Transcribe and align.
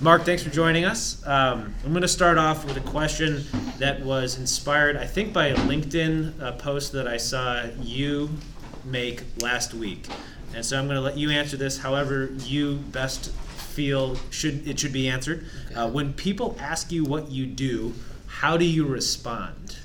Mark, 0.00 0.22
thanks 0.22 0.44
for 0.44 0.50
joining 0.50 0.84
us. 0.84 1.26
Um, 1.26 1.74
I'm 1.84 1.90
going 1.90 2.02
to 2.02 2.08
start 2.08 2.38
off 2.38 2.64
with 2.64 2.76
a 2.76 2.88
question 2.88 3.44
that 3.78 4.00
was 4.00 4.38
inspired, 4.38 4.96
I 4.96 5.04
think, 5.04 5.32
by 5.32 5.48
a 5.48 5.56
LinkedIn 5.56 6.40
uh, 6.40 6.52
post 6.52 6.92
that 6.92 7.08
I 7.08 7.16
saw 7.16 7.64
you 7.80 8.30
make 8.84 9.24
last 9.42 9.74
week. 9.74 10.06
And 10.54 10.64
so 10.64 10.78
I'm 10.78 10.86
going 10.86 10.94
to 10.94 11.02
let 11.02 11.16
you 11.16 11.30
answer 11.30 11.56
this 11.56 11.78
however 11.78 12.30
you 12.44 12.76
best 12.76 13.32
feel 13.32 14.14
should 14.30 14.68
it 14.68 14.78
should 14.78 14.92
be 14.92 15.08
answered. 15.08 15.46
Uh, 15.74 15.90
when 15.90 16.12
people 16.12 16.56
ask 16.60 16.92
you 16.92 17.02
what 17.02 17.32
you 17.32 17.46
do, 17.46 17.92
how 18.28 18.56
do 18.56 18.64
you 18.64 18.86
respond? 18.86 19.78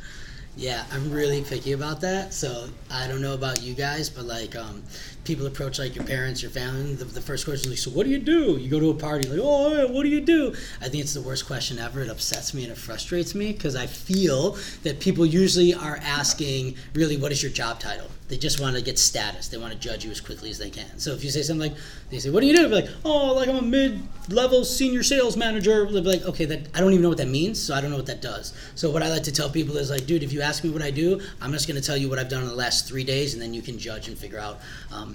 Yeah, 0.55 0.85
I'm 0.91 1.11
really 1.11 1.43
picky 1.43 1.71
about 1.71 2.01
that. 2.01 2.35
So 2.35 2.69
I 2.91 3.07
don't 3.07 3.21
know 3.21 3.33
about 3.33 3.63
you 3.63 3.73
guys, 3.73 4.11
but 4.11 4.25
like 4.25 4.55
um, 4.55 4.83
people 5.23 5.45
approach 5.45 5.79
like 5.79 5.95
your 5.95 6.05
parents, 6.05 6.41
your 6.41 6.51
family. 6.51 6.95
The, 6.95 7.05
the 7.05 7.21
first 7.21 7.45
question 7.45 7.71
is 7.71 7.77
like, 7.77 7.79
"So 7.79 7.91
what 7.91 8.05
do 8.05 8.09
you 8.09 8.19
do?" 8.19 8.57
You 8.57 8.69
go 8.69 8.79
to 8.79 8.89
a 8.89 8.93
party, 8.93 9.27
like, 9.27 9.39
"Oh, 9.41 9.87
what 9.87 10.03
do 10.03 10.09
you 10.09 10.21
do?" 10.21 10.53
I 10.81 10.89
think 10.89 11.03
it's 11.03 11.13
the 11.13 11.21
worst 11.21 11.45
question 11.45 11.79
ever. 11.79 12.01
It 12.01 12.09
upsets 12.09 12.53
me 12.53 12.63
and 12.63 12.71
it 12.71 12.77
frustrates 12.77 13.35
me 13.35 13.53
because 13.53 13.75
I 13.75 13.87
feel 13.87 14.57
that 14.83 14.99
people 14.99 15.25
usually 15.25 15.73
are 15.73 15.97
asking, 15.97 16.75
really, 16.93 17.17
what 17.17 17.31
is 17.31 17.41
your 17.41 17.51
job 17.51 17.79
title? 17.79 18.07
They 18.29 18.37
just 18.37 18.59
want 18.59 18.75
to 18.75 18.81
get 18.81 18.97
status. 18.97 19.49
They 19.49 19.57
want 19.57 19.73
to 19.73 19.79
judge 19.79 20.05
you 20.05 20.09
as 20.09 20.19
quickly 20.19 20.49
as 20.49 20.57
they 20.57 20.69
can. 20.69 20.97
So 20.97 21.11
if 21.11 21.23
you 21.23 21.29
say 21.29 21.43
something 21.43 21.71
like, 21.71 21.79
they 22.09 22.19
say, 22.19 22.29
"What 22.29 22.41
do 22.41 22.47
you 22.47 22.55
do?" 22.55 22.67
They're 22.67 22.81
like, 22.81 22.89
"Oh, 23.05 23.33
like 23.33 23.49
I'm 23.49 23.57
a 23.57 23.61
mid-level 23.61 24.65
senior 24.65 25.03
sales 25.03 25.37
manager." 25.37 25.85
They'll 25.85 26.01
be 26.01 26.09
like, 26.09 26.23
"Okay, 26.23 26.45
that 26.45 26.67
I 26.73 26.79
don't 26.79 26.91
even 26.93 27.03
know 27.03 27.09
what 27.09 27.17
that 27.19 27.27
means, 27.27 27.61
so 27.61 27.75
I 27.75 27.81
don't 27.81 27.91
know 27.91 27.97
what 27.97 28.07
that 28.07 28.21
does." 28.21 28.53
So 28.75 28.89
what 28.89 29.03
I 29.03 29.09
like 29.09 29.23
to 29.23 29.31
tell 29.31 29.49
people 29.49 29.77
is 29.77 29.89
like, 29.89 30.05
"Dude, 30.05 30.23
if 30.23 30.33
you 30.33 30.41
ask 30.41 30.63
me 30.63 30.69
what 30.69 30.81
I 30.81 30.89
do, 30.89 31.21
I'm 31.41 31.51
just 31.51 31.67
going 31.67 31.79
to 31.79 31.85
tell 31.85 31.97
you 31.97 32.09
what 32.09 32.17
I've 32.17 32.29
done 32.29 32.41
in 32.41 32.47
the 32.47 32.55
last 32.55 32.87
three 32.87 33.03
days, 33.03 33.33
and 33.33 33.41
then 33.41 33.53
you 33.53 33.61
can 33.61 33.77
judge 33.77 34.07
and 34.07 34.17
figure 34.17 34.39
out 34.39 34.59
um, 34.91 35.12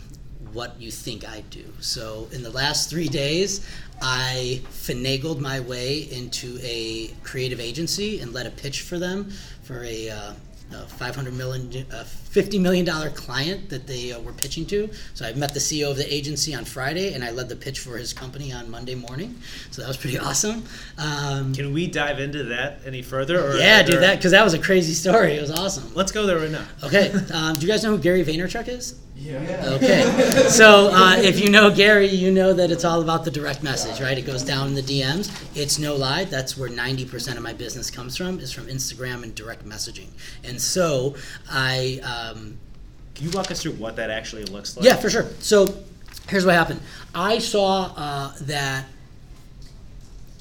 what 0.52 0.80
you 0.80 0.91
think 0.91 1.29
I 1.29 1.43
do." 1.51 1.65
So 1.80 2.29
in 2.33 2.43
the 2.43 2.51
last 2.51 2.91
three 2.91 3.09
days, 3.09 3.66
I 4.01 4.62
finagled 4.71 5.41
my 5.41 5.61
way 5.61 6.09
into 6.11 6.59
a 6.62 7.09
creative 7.23 7.61
agency 7.61 8.21
and 8.21 8.33
led 8.33 8.47
a 8.47 8.51
pitch 8.51 8.83
for 8.83 8.99
them 8.99 9.30
for 9.63 9.85
a. 9.85 10.10
Uh, 10.10 10.32
a 10.73 10.87
500 10.87 11.32
million, 11.32 11.87
uh, 11.93 12.04
50 12.04 12.59
million 12.59 12.85
dollar 12.85 13.10
client 13.10 13.71
that 13.71 13.87
they 13.87 14.13
uh, 14.13 14.21
were 14.21 14.32
pitching 14.32 14.66
to. 14.66 14.91
So 15.15 15.26
I 15.26 15.32
met 15.32 15.54
the 15.54 15.60
CEO 15.60 15.91
of 15.91 15.96
the 15.96 16.13
agency 16.13 16.54
on 16.54 16.65
Friday, 16.65 17.15
and 17.15 17.24
I 17.24 17.30
led 17.30 17.49
the 17.49 17.57
pitch 17.57 17.80
for 17.80 17.96
his 17.96 18.13
company 18.13 18.52
on 18.52 18.71
Monday 18.71 18.95
morning. 18.95 19.41
So 19.71 19.82
that 19.82 19.88
was 19.88 19.96
pretty 19.96 20.19
awesome. 20.19 20.65
Um, 20.99 21.54
Can 21.54 21.73
we 21.73 21.87
dive 21.87 22.21
into 22.21 22.45
that 22.45 22.80
any 22.85 23.02
further? 23.02 23.43
Or 23.43 23.57
yeah, 23.57 23.82
dude, 23.82 24.02
that 24.02 24.16
because 24.16 24.32
that 24.32 24.45
was 24.45 24.54
a 24.54 24.59
crazy 24.59 24.93
story. 24.93 25.35
It 25.35 25.41
was 25.41 25.51
awesome. 25.51 25.91
Let's 25.95 26.13
go 26.13 26.26
there 26.26 26.38
right 26.38 26.51
now. 26.51 26.66
Okay, 26.85 27.13
um, 27.32 27.54
do 27.54 27.66
you 27.66 27.73
guys 27.73 27.82
know 27.82 27.96
who 27.96 27.99
Gary 27.99 28.24
Vaynerchuk 28.24 28.69
is? 28.69 28.99
Okay, 29.27 30.02
so 30.49 30.91
uh, 30.93 31.16
if 31.16 31.41
you 31.41 31.51
know 31.51 31.74
Gary, 31.74 32.07
you 32.07 32.30
know 32.30 32.52
that 32.52 32.71
it's 32.71 32.85
all 32.85 33.02
about 33.02 33.25
the 33.25 33.30
direct 33.30 33.63
message, 33.63 34.01
right? 34.01 34.16
It 34.16 34.23
goes 34.23 34.43
down 34.45 34.69
in 34.69 34.75
the 34.75 34.83
DMs. 34.83 35.30
It's 35.57 35.79
no 35.79 35.97
lie. 35.97 36.25
That's 36.25 36.57
where 36.57 36.69
90% 36.69 37.37
of 37.37 37.43
my 37.43 37.52
business 37.52 37.91
comes 37.91 38.16
from, 38.16 38.38
is 38.38 38.52
from 38.52 38.66
Instagram 38.66 39.23
and 39.25 39.35
direct 39.35 39.65
messaging. 39.65 40.09
And 40.45 40.60
so 40.60 41.16
I, 41.51 42.01
um, 42.05 42.59
Can 43.15 43.27
you 43.27 43.30
walk 43.33 43.51
us 43.51 43.63
through 43.63 43.73
what 43.73 43.97
that 43.97 44.10
actually 44.10 44.45
looks 44.45 44.77
like? 44.77 44.87
yeah, 44.87 44.97
for 44.97 45.10
sure. 45.10 45.27
So 45.41 45.66
here's 46.29 46.47
what 46.47 46.55
happened. 46.55 46.80
I 47.15 47.38
saw 47.38 47.93
uh, 47.97 48.32
that. 48.43 48.87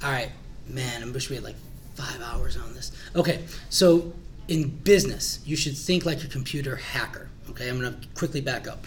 All 0.03 0.12
right, 0.12 0.30
man, 0.67 1.03
I 1.03 1.09
wish 1.09 1.30
we 1.30 1.36
had 1.36 1.44
like 1.44 1.56
five 1.95 2.22
hours 2.22 2.56
on 2.56 2.73
this. 2.75 2.91
Okay, 3.16 3.44
so 3.69 4.14
in 4.48 4.70
business, 4.70 5.40
you 5.45 5.56
should 5.56 5.78
think 5.78 6.06
like 6.06 6.23
a 6.23 6.28
computer 6.28 6.76
hacker. 6.76 7.30
Okay, 7.50 7.70
I'm 7.70 7.81
gonna 7.81 7.98
quickly 8.14 8.42
back 8.42 8.67
up. 8.67 8.86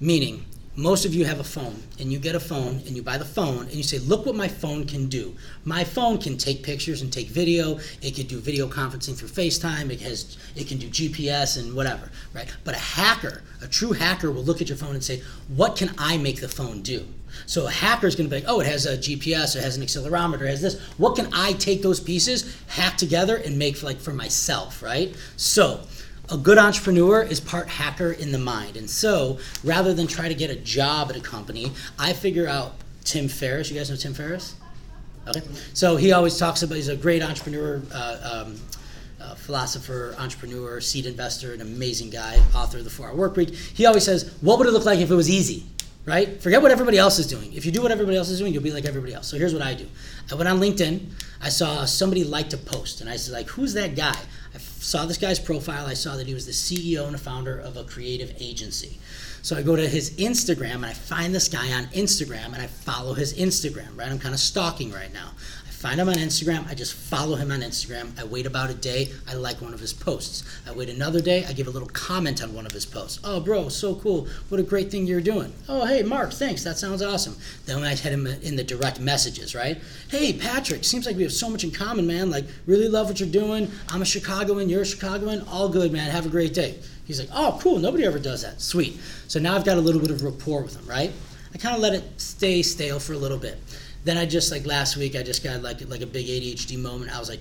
Meaning, 0.00 0.44
most 0.74 1.04
of 1.04 1.14
you 1.14 1.26
have 1.26 1.38
a 1.38 1.44
phone, 1.44 1.82
and 1.98 2.10
you 2.10 2.18
get 2.18 2.34
a 2.34 2.40
phone, 2.40 2.80
and 2.86 2.96
you 2.96 3.02
buy 3.02 3.18
the 3.18 3.26
phone, 3.26 3.64
and 3.66 3.74
you 3.74 3.82
say, 3.82 3.98
"Look 3.98 4.24
what 4.24 4.34
my 4.34 4.48
phone 4.48 4.86
can 4.86 5.06
do. 5.06 5.36
My 5.64 5.84
phone 5.84 6.16
can 6.16 6.38
take 6.38 6.62
pictures 6.62 7.02
and 7.02 7.12
take 7.12 7.28
video. 7.28 7.78
It 8.00 8.14
can 8.14 8.26
do 8.26 8.40
video 8.40 8.68
conferencing 8.68 9.14
through 9.14 9.28
FaceTime. 9.28 9.90
It 9.90 10.00
has, 10.00 10.38
it 10.56 10.68
can 10.68 10.78
do 10.78 10.88
GPS 10.88 11.58
and 11.58 11.74
whatever, 11.74 12.10
right?" 12.32 12.48
But 12.64 12.74
a 12.74 12.78
hacker, 12.78 13.42
a 13.60 13.66
true 13.68 13.92
hacker, 13.92 14.30
will 14.30 14.44
look 14.44 14.62
at 14.62 14.68
your 14.68 14.78
phone 14.78 14.94
and 14.94 15.04
say, 15.04 15.22
"What 15.48 15.76
can 15.76 15.90
I 15.98 16.16
make 16.16 16.40
the 16.40 16.48
phone 16.48 16.80
do?" 16.80 17.06
So 17.46 17.66
a 17.66 17.70
hacker 17.70 18.06
is 18.06 18.14
going 18.14 18.28
to 18.28 18.34
be 18.34 18.42
like, 18.42 18.50
"Oh, 18.50 18.60
it 18.60 18.66
has 18.66 18.86
a 18.86 18.96
GPS, 18.96 19.56
it 19.56 19.62
has 19.62 19.76
an 19.76 19.82
accelerometer, 19.82 20.42
it 20.42 20.48
has 20.48 20.60
this. 20.62 20.80
What 20.98 21.16
can 21.16 21.28
I 21.32 21.52
take 21.54 21.82
those 21.82 22.00
pieces, 22.00 22.56
hack 22.68 22.96
together, 22.96 23.36
and 23.36 23.58
make 23.58 23.76
for, 23.76 23.86
like 23.86 23.98
for 23.98 24.12
myself, 24.12 24.82
right?" 24.82 25.14
So 25.36 25.80
a 26.30 26.36
good 26.36 26.58
entrepreneur 26.58 27.22
is 27.22 27.40
part 27.40 27.68
hacker 27.68 28.12
in 28.12 28.32
the 28.32 28.38
mind. 28.38 28.76
And 28.76 28.88
so 28.88 29.38
rather 29.62 29.92
than 29.92 30.06
try 30.06 30.28
to 30.28 30.34
get 30.34 30.50
a 30.50 30.56
job 30.56 31.10
at 31.10 31.16
a 31.16 31.20
company, 31.20 31.72
I 31.98 32.12
figure 32.12 32.48
out 32.48 32.74
Tim 33.04 33.28
Ferriss. 33.28 33.70
You 33.70 33.76
guys 33.76 33.90
know 33.90 33.96
Tim 33.96 34.14
Ferriss? 34.14 34.54
Okay. 35.28 35.42
So 35.74 35.96
he 35.96 36.12
always 36.12 36.36
talks 36.38 36.62
about, 36.62 36.76
he's 36.76 36.88
a 36.88 36.96
great 36.96 37.22
entrepreneur, 37.22 37.82
uh, 37.92 38.44
um, 38.46 38.56
uh, 39.20 39.34
philosopher, 39.34 40.14
entrepreneur, 40.18 40.80
seed 40.80 41.06
investor, 41.06 41.52
an 41.52 41.60
amazing 41.60 42.10
guy, 42.10 42.40
author 42.54 42.78
of 42.78 42.84
the 42.84 42.90
Four 42.90 43.08
Hour 43.08 43.14
Work 43.14 43.36
Week. 43.36 43.54
He 43.54 43.86
always 43.86 44.04
says, 44.04 44.34
What 44.40 44.58
would 44.58 44.66
it 44.66 44.72
look 44.72 44.84
like 44.84 44.98
if 44.98 45.10
it 45.10 45.14
was 45.14 45.30
easy? 45.30 45.64
Right? 46.04 46.42
Forget 46.42 46.60
what 46.60 46.72
everybody 46.72 46.98
else 46.98 47.20
is 47.20 47.28
doing. 47.28 47.52
If 47.52 47.64
you 47.64 47.70
do 47.70 47.80
what 47.80 47.92
everybody 47.92 48.16
else 48.16 48.28
is 48.28 48.40
doing, 48.40 48.52
you'll 48.52 48.62
be 48.62 48.72
like 48.72 48.86
everybody 48.86 49.14
else. 49.14 49.28
So 49.28 49.38
here's 49.38 49.54
what 49.54 49.62
I 49.62 49.74
do. 49.74 49.86
I 50.32 50.34
went 50.34 50.48
on 50.48 50.58
LinkedIn. 50.58 51.06
I 51.40 51.48
saw 51.48 51.84
somebody 51.84 52.24
liked 52.24 52.52
a 52.54 52.56
post, 52.56 53.00
and 53.00 53.08
I 53.08 53.14
said, 53.14 53.32
like, 53.32 53.48
who's 53.48 53.72
that 53.74 53.94
guy? 53.94 54.16
I 54.54 54.58
saw 54.58 55.06
this 55.06 55.16
guy's 55.16 55.38
profile. 55.38 55.86
I 55.86 55.94
saw 55.94 56.16
that 56.16 56.26
he 56.26 56.34
was 56.34 56.46
the 56.46 56.52
CEO 56.52 57.04
and 57.04 57.14
the 57.14 57.18
founder 57.18 57.56
of 57.58 57.76
a 57.76 57.84
creative 57.84 58.34
agency. 58.40 58.98
So 59.42 59.56
I 59.56 59.62
go 59.62 59.74
to 59.74 59.88
his 59.88 60.10
Instagram 60.18 60.76
and 60.76 60.86
I 60.86 60.92
find 60.92 61.34
this 61.34 61.48
guy 61.48 61.72
on 61.72 61.86
Instagram 61.86 62.46
and 62.46 62.56
I 62.56 62.68
follow 62.68 63.14
his 63.14 63.34
Instagram, 63.34 63.98
right? 63.98 64.08
I'm 64.08 64.20
kind 64.20 64.34
of 64.34 64.40
stalking 64.40 64.92
right 64.92 65.12
now. 65.12 65.30
Find 65.82 65.98
him 65.98 66.08
on 66.08 66.14
Instagram. 66.14 66.70
I 66.70 66.74
just 66.74 66.94
follow 66.94 67.34
him 67.34 67.50
on 67.50 67.58
Instagram. 67.58 68.16
I 68.16 68.22
wait 68.22 68.46
about 68.46 68.70
a 68.70 68.74
day. 68.74 69.10
I 69.28 69.34
like 69.34 69.60
one 69.60 69.74
of 69.74 69.80
his 69.80 69.92
posts. 69.92 70.44
I 70.64 70.70
wait 70.70 70.88
another 70.88 71.20
day. 71.20 71.44
I 71.44 71.52
give 71.52 71.66
a 71.66 71.70
little 71.70 71.88
comment 71.88 72.40
on 72.40 72.54
one 72.54 72.66
of 72.66 72.70
his 72.70 72.86
posts. 72.86 73.18
Oh, 73.24 73.40
bro, 73.40 73.68
so 73.68 73.96
cool. 73.96 74.28
What 74.48 74.60
a 74.60 74.62
great 74.62 74.92
thing 74.92 75.08
you're 75.08 75.20
doing. 75.20 75.52
Oh, 75.68 75.84
hey, 75.84 76.04
Mark, 76.04 76.34
thanks. 76.34 76.62
That 76.62 76.78
sounds 76.78 77.02
awesome. 77.02 77.36
Then 77.66 77.82
I 77.82 77.96
hit 77.96 78.12
him 78.12 78.28
in 78.28 78.54
the 78.54 78.62
direct 78.62 79.00
messages, 79.00 79.56
right? 79.56 79.76
Hey, 80.06 80.32
Patrick, 80.32 80.84
seems 80.84 81.04
like 81.04 81.16
we 81.16 81.24
have 81.24 81.32
so 81.32 81.50
much 81.50 81.64
in 81.64 81.72
common, 81.72 82.06
man. 82.06 82.30
Like, 82.30 82.44
really 82.66 82.88
love 82.88 83.08
what 83.08 83.18
you're 83.18 83.28
doing. 83.28 83.68
I'm 83.88 84.02
a 84.02 84.04
Chicagoan. 84.04 84.68
You're 84.68 84.82
a 84.82 84.86
Chicagoan. 84.86 85.40
All 85.48 85.68
good, 85.68 85.90
man. 85.90 86.12
Have 86.12 86.26
a 86.26 86.30
great 86.30 86.54
day. 86.54 86.78
He's 87.06 87.18
like, 87.18 87.30
oh, 87.34 87.58
cool. 87.60 87.80
Nobody 87.80 88.04
ever 88.04 88.20
does 88.20 88.42
that. 88.42 88.60
Sweet. 88.60 89.00
So 89.26 89.40
now 89.40 89.56
I've 89.56 89.64
got 89.64 89.78
a 89.78 89.80
little 89.80 90.00
bit 90.00 90.12
of 90.12 90.22
rapport 90.22 90.62
with 90.62 90.76
him, 90.76 90.86
right? 90.86 91.10
I 91.52 91.58
kind 91.58 91.74
of 91.74 91.82
let 91.82 91.92
it 91.92 92.04
stay 92.20 92.62
stale 92.62 93.00
for 93.00 93.14
a 93.14 93.18
little 93.18 93.36
bit. 93.36 93.58
Then 94.04 94.18
I 94.18 94.26
just 94.26 94.50
like 94.50 94.66
last 94.66 94.96
week, 94.96 95.14
I 95.16 95.22
just 95.22 95.44
got 95.44 95.62
like 95.62 95.88
like 95.88 96.00
a 96.00 96.06
big 96.06 96.26
ADHD 96.26 96.78
moment. 96.78 97.14
I 97.14 97.18
was 97.18 97.28
like, 97.28 97.40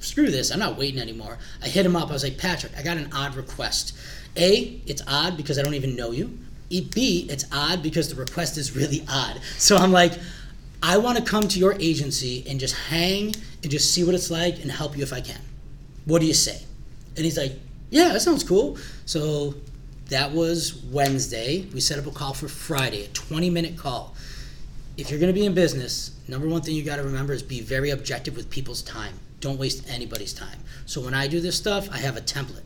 screw 0.00 0.30
this, 0.30 0.50
I'm 0.50 0.58
not 0.58 0.76
waiting 0.76 1.00
anymore. 1.00 1.38
I 1.62 1.68
hit 1.68 1.86
him 1.86 1.96
up. 1.96 2.10
I 2.10 2.12
was 2.12 2.24
like, 2.24 2.38
Patrick, 2.38 2.72
I 2.76 2.82
got 2.82 2.96
an 2.96 3.10
odd 3.12 3.34
request. 3.34 3.96
A, 4.36 4.80
it's 4.86 5.02
odd 5.06 5.36
because 5.36 5.58
I 5.58 5.62
don't 5.62 5.74
even 5.74 5.96
know 5.96 6.10
you. 6.10 6.38
B, 6.68 7.26
it's 7.30 7.44
odd 7.52 7.82
because 7.82 8.08
the 8.08 8.16
request 8.16 8.58
is 8.58 8.74
really 8.74 9.04
odd. 9.08 9.40
So 9.58 9.76
I'm 9.76 9.92
like, 9.92 10.12
I 10.82 10.98
want 10.98 11.18
to 11.18 11.24
come 11.24 11.46
to 11.48 11.58
your 11.58 11.74
agency 11.80 12.44
and 12.48 12.58
just 12.58 12.74
hang 12.74 13.34
and 13.62 13.70
just 13.70 13.94
see 13.94 14.02
what 14.04 14.14
it's 14.14 14.30
like 14.30 14.60
and 14.60 14.70
help 14.70 14.96
you 14.96 15.02
if 15.02 15.12
I 15.12 15.20
can. 15.20 15.40
What 16.04 16.20
do 16.20 16.26
you 16.26 16.34
say? 16.34 16.60
And 17.16 17.24
he's 17.24 17.38
like, 17.38 17.52
Yeah, 17.90 18.08
that 18.08 18.20
sounds 18.20 18.42
cool. 18.42 18.76
So 19.06 19.54
that 20.08 20.32
was 20.32 20.82
Wednesday. 20.90 21.66
We 21.72 21.80
set 21.80 21.98
up 21.98 22.06
a 22.06 22.10
call 22.10 22.34
for 22.34 22.48
Friday, 22.48 23.04
a 23.04 23.08
20 23.08 23.50
minute 23.50 23.78
call. 23.78 24.14
If 24.96 25.10
you're 25.10 25.18
going 25.18 25.32
to 25.32 25.38
be 25.38 25.44
in 25.44 25.54
business, 25.54 26.12
number 26.28 26.46
one 26.46 26.62
thing 26.62 26.76
you 26.76 26.84
got 26.84 26.96
to 26.96 27.02
remember 27.02 27.32
is 27.32 27.42
be 27.42 27.60
very 27.60 27.90
objective 27.90 28.36
with 28.36 28.48
people's 28.48 28.80
time. 28.80 29.18
Don't 29.40 29.58
waste 29.58 29.90
anybody's 29.90 30.32
time. 30.32 30.60
So 30.86 31.00
when 31.00 31.14
I 31.14 31.26
do 31.26 31.40
this 31.40 31.56
stuff, 31.56 31.88
I 31.90 31.98
have 31.98 32.16
a 32.16 32.20
template. 32.20 32.62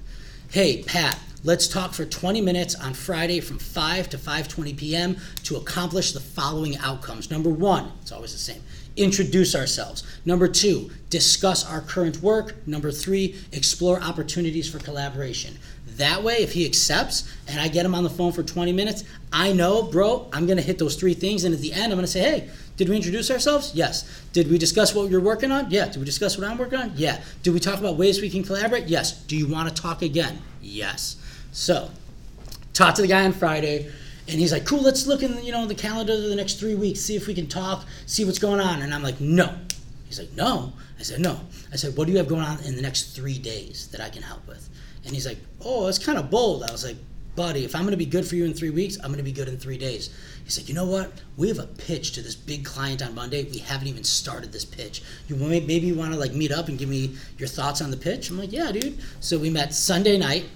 Hey, 0.51 0.83
Pat, 0.83 1.19
let's 1.43 1.67
talk 1.67 1.95
for 1.95 2.05
20 2.05 2.43
minutes 2.43 2.75
on 2.75 2.93
Friday 2.93 3.41
from 3.41 3.59
5 3.59 4.11
to 4.11 4.19
5:20 4.19 4.77
p.m. 4.77 5.17
to 5.45 5.57
accomplish 5.57 6.13
the 6.13 6.21
following 6.21 6.77
outcomes. 6.79 7.31
Number 7.31 7.49
1, 7.49 7.93
it's 8.03 8.13
always 8.13 8.33
the 8.33 8.39
same. 8.39 8.63
Introduce 8.97 9.55
ourselves. 9.55 10.05
Number 10.27 10.49
2, 10.49 10.91
discuss 11.09 11.65
our 11.65 11.81
current 11.81 12.23
work. 12.23 12.67
Number 12.67 12.91
3, 12.91 13.37
explore 13.53 14.03
opportunities 14.03 14.71
for 14.71 14.79
collaboration. 14.79 15.59
That 15.99 16.23
way, 16.23 16.37
if 16.37 16.53
he 16.53 16.65
accepts 16.65 17.33
and 17.47 17.61
I 17.61 17.69
get 17.69 17.85
him 17.85 17.95
on 17.95 18.05
the 18.05 18.11
phone 18.11 18.33
for 18.33 18.43
20 18.43 18.73
minutes, 18.73 19.05
I 19.33 19.53
know, 19.53 19.83
bro, 19.83 20.29
I'm 20.33 20.47
gonna 20.47 20.63
hit 20.63 20.79
those 20.79 20.97
three 20.97 21.15
things, 21.15 21.45
and 21.45 21.55
at 21.55 21.61
the 21.61 21.73
end, 21.73 21.93
I'm 21.93 21.99
gonna 21.99 22.07
say, 22.07 22.21
hey, 22.21 22.51
did 22.77 22.89
we 22.89 22.95
introduce 22.95 23.31
ourselves? 23.31 23.73
Yes. 23.75 24.23
Did 24.33 24.49
we 24.49 24.57
discuss 24.57 24.95
what 24.95 25.11
you're 25.11 25.21
working 25.21 25.51
on? 25.51 25.69
Yeah. 25.69 25.87
Did 25.87 25.97
we 25.97 26.05
discuss 26.05 26.39
what 26.39 26.47
I'm 26.47 26.57
working 26.57 26.79
on? 26.79 26.93
Yeah. 26.95 27.21
Did 27.43 27.53
we 27.53 27.59
talk 27.59 27.81
about 27.81 27.97
ways 27.97 28.21
we 28.21 28.31
can 28.31 28.45
collaborate? 28.45 28.87
Yes. 28.87 29.21
Do 29.25 29.37
you 29.37 29.49
want 29.49 29.69
to 29.69 29.83
talk 29.83 30.01
again? 30.01 30.39
Yes. 30.63 31.17
So, 31.51 31.91
talk 32.73 32.95
to 32.95 33.03
the 33.03 33.09
guy 33.09 33.25
on 33.25 33.33
Friday, 33.33 33.91
and 34.29 34.39
he's 34.39 34.53
like, 34.53 34.65
"Cool, 34.65 34.83
let's 34.83 35.09
look 35.09 35.25
in 35.25 35.43
you 35.45 35.51
know 35.51 35.67
the 35.67 35.75
calendar 35.75 36.13
of 36.13 36.23
the 36.23 36.37
next 36.37 36.61
three 36.61 36.77
weeks, 36.77 37.01
see 37.01 37.17
if 37.17 37.27
we 37.27 37.35
can 37.35 37.49
talk, 37.49 37.85
see 38.07 38.25
what's 38.25 38.39
going 38.39 38.61
on." 38.61 38.83
And 38.83 38.95
I'm 38.95 39.03
like, 39.03 39.21
"No." 39.21 39.53
He's 40.07 40.21
like, 40.21 40.33
"No." 40.37 40.73
I 41.01 41.03
said, 41.03 41.21
"No." 41.21 41.41
I 41.73 41.77
said, 41.77 41.97
"What 41.97 42.07
do 42.07 42.13
you 42.13 42.19
have 42.19 42.29
going 42.29 42.43
on 42.43 42.61
in 42.61 42.77
the 42.77 42.83
next 42.83 43.17
three 43.17 43.39
days 43.39 43.89
that 43.91 44.01
I 44.01 44.09
can 44.09 44.23
help 44.23 44.47
with?" 44.47 44.69
And 45.05 45.15
he's 45.15 45.27
like, 45.27 45.39
"Oh, 45.65 45.87
that's 45.87 45.99
kind 45.99 46.19
of 46.19 46.31
bold." 46.31 46.63
I 46.63 46.73
was 46.73 46.85
like, 46.85 46.97
buddy, 47.39 47.65
if 47.65 47.75
I'm 47.77 47.83
going 47.83 47.93
to 47.93 47.97
be 47.97 48.05
good 48.05 48.27
for 48.27 48.35
you 48.35 48.45
in 48.45 48.53
three 48.53 48.71
weeks, 48.71 48.97
I'm 48.97 49.07
going 49.13 49.19
to 49.19 49.23
be 49.23 49.31
good 49.31 49.47
in 49.49 49.59
three 49.59 49.79
days. 49.79 50.11
He's 50.45 50.59
like, 50.59 50.69
you 50.69 50.75
know 50.75 50.87
what? 50.87 51.13
We 51.37 51.47
have 51.49 51.61
a 51.61 51.67
pitch 51.67 52.13
to 52.13 52.23
this 52.23 52.35
big 52.35 52.65
client 52.65 53.01
on 53.01 53.15
Monday. 53.15 53.45
We 53.45 53.59
haven't 53.59 53.87
even 53.87 54.03
started 54.03 54.51
this 54.51 54.65
pitch. 54.65 55.03
You 55.29 55.37
may- 55.37 55.61
maybe 55.61 55.87
you 55.87 55.95
want 55.95 56.13
to 56.13 56.19
like 56.19 56.33
meet 56.35 56.51
up 56.51 56.67
and 56.69 56.77
give 56.77 56.89
me 56.89 57.15
your 57.39 57.47
thoughts 57.47 57.81
on 57.81 57.93
the 57.93 57.97
pitch. 57.97 58.29
I'm 58.29 58.39
like, 58.39 58.51
yeah, 58.51 58.73
dude. 58.73 58.99
So 59.21 59.39
we 59.39 59.51
met 59.51 59.73
Sunday 59.73 60.19
night. 60.19 60.47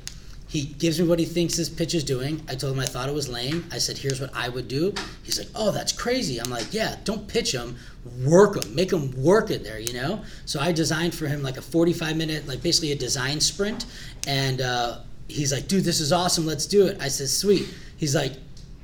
He 0.52 0.64
gives 0.64 1.00
me 1.00 1.08
what 1.08 1.18
he 1.18 1.24
thinks 1.24 1.56
this 1.56 1.70
pitch 1.70 1.94
is 1.94 2.04
doing. 2.04 2.42
I 2.46 2.54
told 2.56 2.74
him 2.74 2.80
I 2.80 2.84
thought 2.84 3.08
it 3.08 3.14
was 3.14 3.26
lame. 3.26 3.64
I 3.72 3.78
said, 3.78 3.96
here's 3.96 4.20
what 4.20 4.28
I 4.34 4.50
would 4.50 4.68
do. 4.68 4.92
He's 5.22 5.38
like, 5.38 5.48
oh, 5.54 5.70
that's 5.70 5.92
crazy. 5.92 6.38
I'm 6.38 6.50
like, 6.50 6.74
yeah, 6.74 6.96
don't 7.04 7.26
pitch 7.26 7.54
him, 7.54 7.74
work 8.22 8.62
him, 8.62 8.74
make 8.74 8.92
him 8.92 9.12
work 9.12 9.50
it 9.50 9.64
there, 9.64 9.78
you 9.78 9.94
know? 9.94 10.22
So 10.44 10.60
I 10.60 10.70
designed 10.72 11.14
for 11.14 11.26
him 11.26 11.42
like 11.42 11.56
a 11.56 11.62
45 11.62 12.18
minute, 12.18 12.46
like 12.46 12.62
basically 12.62 12.92
a 12.92 12.94
design 12.94 13.40
sprint. 13.40 13.86
And 14.26 14.60
uh, 14.60 14.98
he's 15.26 15.54
like, 15.54 15.68
dude, 15.68 15.84
this 15.84 16.00
is 16.00 16.12
awesome. 16.12 16.44
Let's 16.44 16.66
do 16.66 16.86
it. 16.86 17.00
I 17.00 17.08
said, 17.08 17.30
sweet. 17.30 17.66
He's 17.96 18.14
like, 18.14 18.34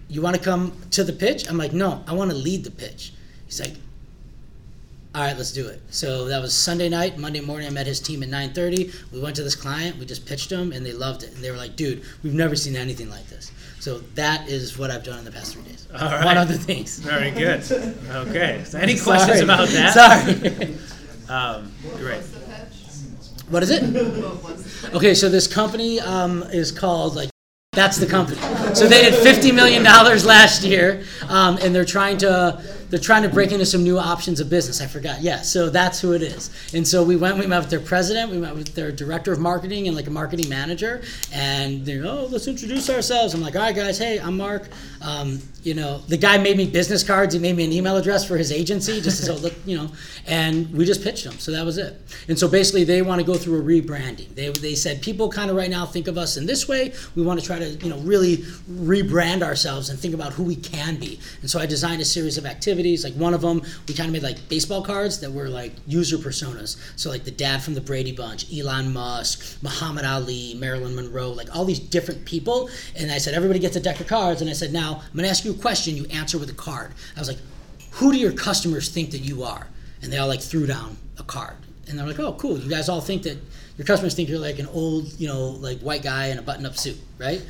you 0.08 0.22
want 0.22 0.36
to 0.36 0.42
come 0.42 0.72
to 0.92 1.04
the 1.04 1.12
pitch? 1.12 1.50
I'm 1.50 1.58
like, 1.58 1.74
no, 1.74 2.02
I 2.06 2.14
want 2.14 2.30
to 2.30 2.36
lead 2.38 2.64
the 2.64 2.70
pitch. 2.70 3.12
He's 3.44 3.60
like, 3.60 3.74
all 5.18 5.24
right, 5.24 5.36
let's 5.36 5.50
do 5.50 5.66
it. 5.66 5.82
So 5.90 6.26
that 6.26 6.40
was 6.40 6.54
Sunday 6.54 6.88
night. 6.88 7.18
Monday 7.18 7.40
morning, 7.40 7.66
I 7.66 7.70
met 7.70 7.88
his 7.88 7.98
team 7.98 8.22
at 8.22 8.28
9:30. 8.28 8.94
We 9.12 9.20
went 9.20 9.34
to 9.34 9.42
this 9.42 9.56
client. 9.56 9.98
We 9.98 10.06
just 10.06 10.24
pitched 10.24 10.48
them, 10.48 10.70
and 10.70 10.86
they 10.86 10.92
loved 10.92 11.24
it. 11.24 11.34
And 11.34 11.42
they 11.42 11.50
were 11.50 11.56
like, 11.56 11.74
"Dude, 11.74 12.02
we've 12.22 12.34
never 12.34 12.54
seen 12.54 12.76
anything 12.76 13.10
like 13.10 13.28
this." 13.28 13.50
So 13.80 13.98
that 14.14 14.48
is 14.48 14.78
what 14.78 14.92
I've 14.92 15.02
done 15.02 15.18
in 15.18 15.24
the 15.24 15.32
past 15.32 15.54
three 15.54 15.64
days. 15.64 15.88
All 15.92 16.08
right. 16.08 16.24
One 16.24 16.38
other 16.38 16.54
things. 16.54 17.00
Very 17.00 17.32
good. 17.32 17.64
Okay. 18.28 18.62
So 18.64 18.78
any 18.78 18.96
questions 18.96 19.40
Sorry. 19.40 19.42
about 19.42 19.68
that? 19.70 20.38
Sorry. 20.56 20.76
Um, 21.28 21.70
great. 21.98 22.22
what 23.50 23.62
is 23.62 23.68
it? 23.68 23.82
Okay, 24.94 25.12
so 25.14 25.28
this 25.28 25.46
company 25.46 26.00
um, 26.00 26.42
is 26.44 26.72
called 26.72 27.16
like 27.16 27.28
that's 27.72 27.98
the 27.98 28.06
company. 28.06 28.40
So 28.74 28.86
they 28.88 29.02
did 29.02 29.14
fifty 29.14 29.52
million 29.52 29.82
dollars 29.82 30.24
last 30.24 30.64
year, 30.64 31.04
um, 31.28 31.58
and 31.60 31.74
they're 31.74 31.84
trying 31.84 32.16
to 32.18 32.62
they're 32.90 32.98
trying 32.98 33.22
to 33.22 33.28
break 33.28 33.52
into 33.52 33.66
some 33.66 33.82
new 33.82 33.98
options 33.98 34.40
of 34.40 34.48
business. 34.48 34.80
I 34.80 34.86
forgot. 34.86 35.20
Yeah, 35.20 35.42
so 35.42 35.70
that's 35.70 36.00
who 36.00 36.12
it 36.12 36.22
is. 36.22 36.50
And 36.74 36.86
so 36.86 37.02
we 37.02 37.16
went. 37.16 37.38
We 37.38 37.46
met 37.46 37.60
with 37.60 37.70
their 37.70 37.80
president. 37.80 38.30
We 38.30 38.38
met 38.38 38.54
with 38.54 38.74
their 38.74 38.90
director 38.90 39.32
of 39.32 39.38
marketing 39.38 39.86
and 39.86 39.96
like 39.96 40.06
a 40.06 40.10
marketing 40.10 40.48
manager. 40.48 41.02
And 41.32 41.84
they're 41.84 42.04
oh, 42.04 42.28
let's 42.30 42.48
introduce 42.48 42.88
ourselves. 42.90 43.34
I'm 43.34 43.40
like, 43.40 43.56
all 43.56 43.62
right, 43.62 43.76
guys. 43.76 43.98
Hey, 43.98 44.18
I'm 44.18 44.36
Mark. 44.36 44.68
Um, 45.02 45.40
you 45.62 45.74
know, 45.74 45.98
the 46.08 46.16
guy 46.16 46.38
made 46.38 46.56
me 46.56 46.66
business 46.66 47.02
cards. 47.02 47.34
He 47.34 47.40
made 47.40 47.56
me 47.56 47.64
an 47.64 47.72
email 47.72 47.96
address 47.96 48.24
for 48.24 48.36
his 48.36 48.50
agency, 48.50 49.00
just 49.00 49.24
so 49.24 49.34
look, 49.34 49.54
you 49.66 49.76
know. 49.76 49.90
And 50.26 50.72
we 50.72 50.84
just 50.84 51.02
pitched 51.02 51.24
them. 51.24 51.38
So 51.38 51.52
that 51.52 51.64
was 51.64 51.78
it. 51.78 52.00
And 52.28 52.38
so 52.38 52.48
basically, 52.48 52.84
they 52.84 53.02
want 53.02 53.20
to 53.20 53.26
go 53.26 53.34
through 53.34 53.60
a 53.60 53.62
rebranding. 53.62 54.34
They 54.34 54.48
they 54.48 54.74
said 54.74 55.02
people 55.02 55.28
kind 55.28 55.50
of 55.50 55.56
right 55.56 55.70
now 55.70 55.84
think 55.84 56.08
of 56.08 56.16
us 56.16 56.36
in 56.36 56.46
this 56.46 56.66
way. 56.66 56.94
We 57.14 57.22
want 57.22 57.38
to 57.40 57.44
try 57.44 57.58
to 57.58 57.68
you 57.68 57.90
know 57.90 57.98
really 57.98 58.38
rebrand 58.70 59.42
ourselves 59.42 59.90
and 59.90 59.98
think 59.98 60.14
about 60.14 60.32
who 60.32 60.44
we 60.44 60.56
can 60.56 60.96
be. 60.96 61.20
And 61.42 61.50
so 61.50 61.60
I 61.60 61.66
designed 61.66 62.00
a 62.00 62.04
series 62.04 62.38
of 62.38 62.46
activities. 62.46 62.77
Like 63.04 63.14
one 63.14 63.34
of 63.34 63.40
them, 63.40 63.62
we 63.86 63.94
kind 63.94 64.08
of 64.08 64.12
made 64.12 64.22
like 64.22 64.48
baseball 64.48 64.82
cards 64.82 65.20
that 65.20 65.32
were 65.32 65.48
like 65.48 65.72
user 65.86 66.16
personas. 66.16 66.76
So 66.96 67.10
like 67.10 67.24
the 67.24 67.30
dad 67.30 67.62
from 67.62 67.74
the 67.74 67.80
Brady 67.80 68.12
Bunch, 68.12 68.46
Elon 68.56 68.92
Musk, 68.92 69.62
Muhammad 69.62 70.04
Ali, 70.04 70.54
Marilyn 70.54 70.94
Monroe, 70.94 71.30
like 71.30 71.54
all 71.54 71.64
these 71.64 71.80
different 71.80 72.24
people. 72.24 72.70
And 72.96 73.10
I 73.10 73.18
said 73.18 73.34
everybody 73.34 73.58
gets 73.58 73.76
a 73.76 73.80
deck 73.80 74.00
of 74.00 74.06
cards. 74.06 74.40
And 74.40 74.48
I 74.48 74.54
said 74.54 74.72
now 74.72 75.02
I'm 75.12 75.18
to 75.18 75.28
ask 75.28 75.44
you 75.44 75.52
a 75.52 75.58
question. 75.58 75.96
You 75.96 76.06
answer 76.06 76.38
with 76.38 76.50
a 76.50 76.54
card. 76.54 76.92
I 77.16 77.20
was 77.20 77.28
like, 77.28 77.38
who 77.92 78.12
do 78.12 78.18
your 78.18 78.32
customers 78.32 78.88
think 78.88 79.10
that 79.10 79.20
you 79.20 79.42
are? 79.42 79.66
And 80.02 80.12
they 80.12 80.18
all 80.18 80.28
like 80.28 80.40
threw 80.40 80.66
down 80.66 80.96
a 81.18 81.24
card. 81.24 81.56
And 81.88 81.98
they're 81.98 82.06
like, 82.06 82.20
oh, 82.20 82.34
cool. 82.34 82.58
You 82.58 82.68
guys 82.68 82.88
all 82.88 83.00
think 83.00 83.22
that 83.22 83.38
your 83.76 83.86
customers 83.86 84.14
think 84.14 84.28
you're 84.28 84.38
like 84.38 84.58
an 84.58 84.66
old, 84.66 85.18
you 85.18 85.26
know, 85.26 85.50
like 85.50 85.80
white 85.80 86.02
guy 86.02 86.26
in 86.26 86.38
a 86.38 86.42
button 86.42 86.66
up 86.66 86.76
suit, 86.76 86.98
right? 87.18 87.42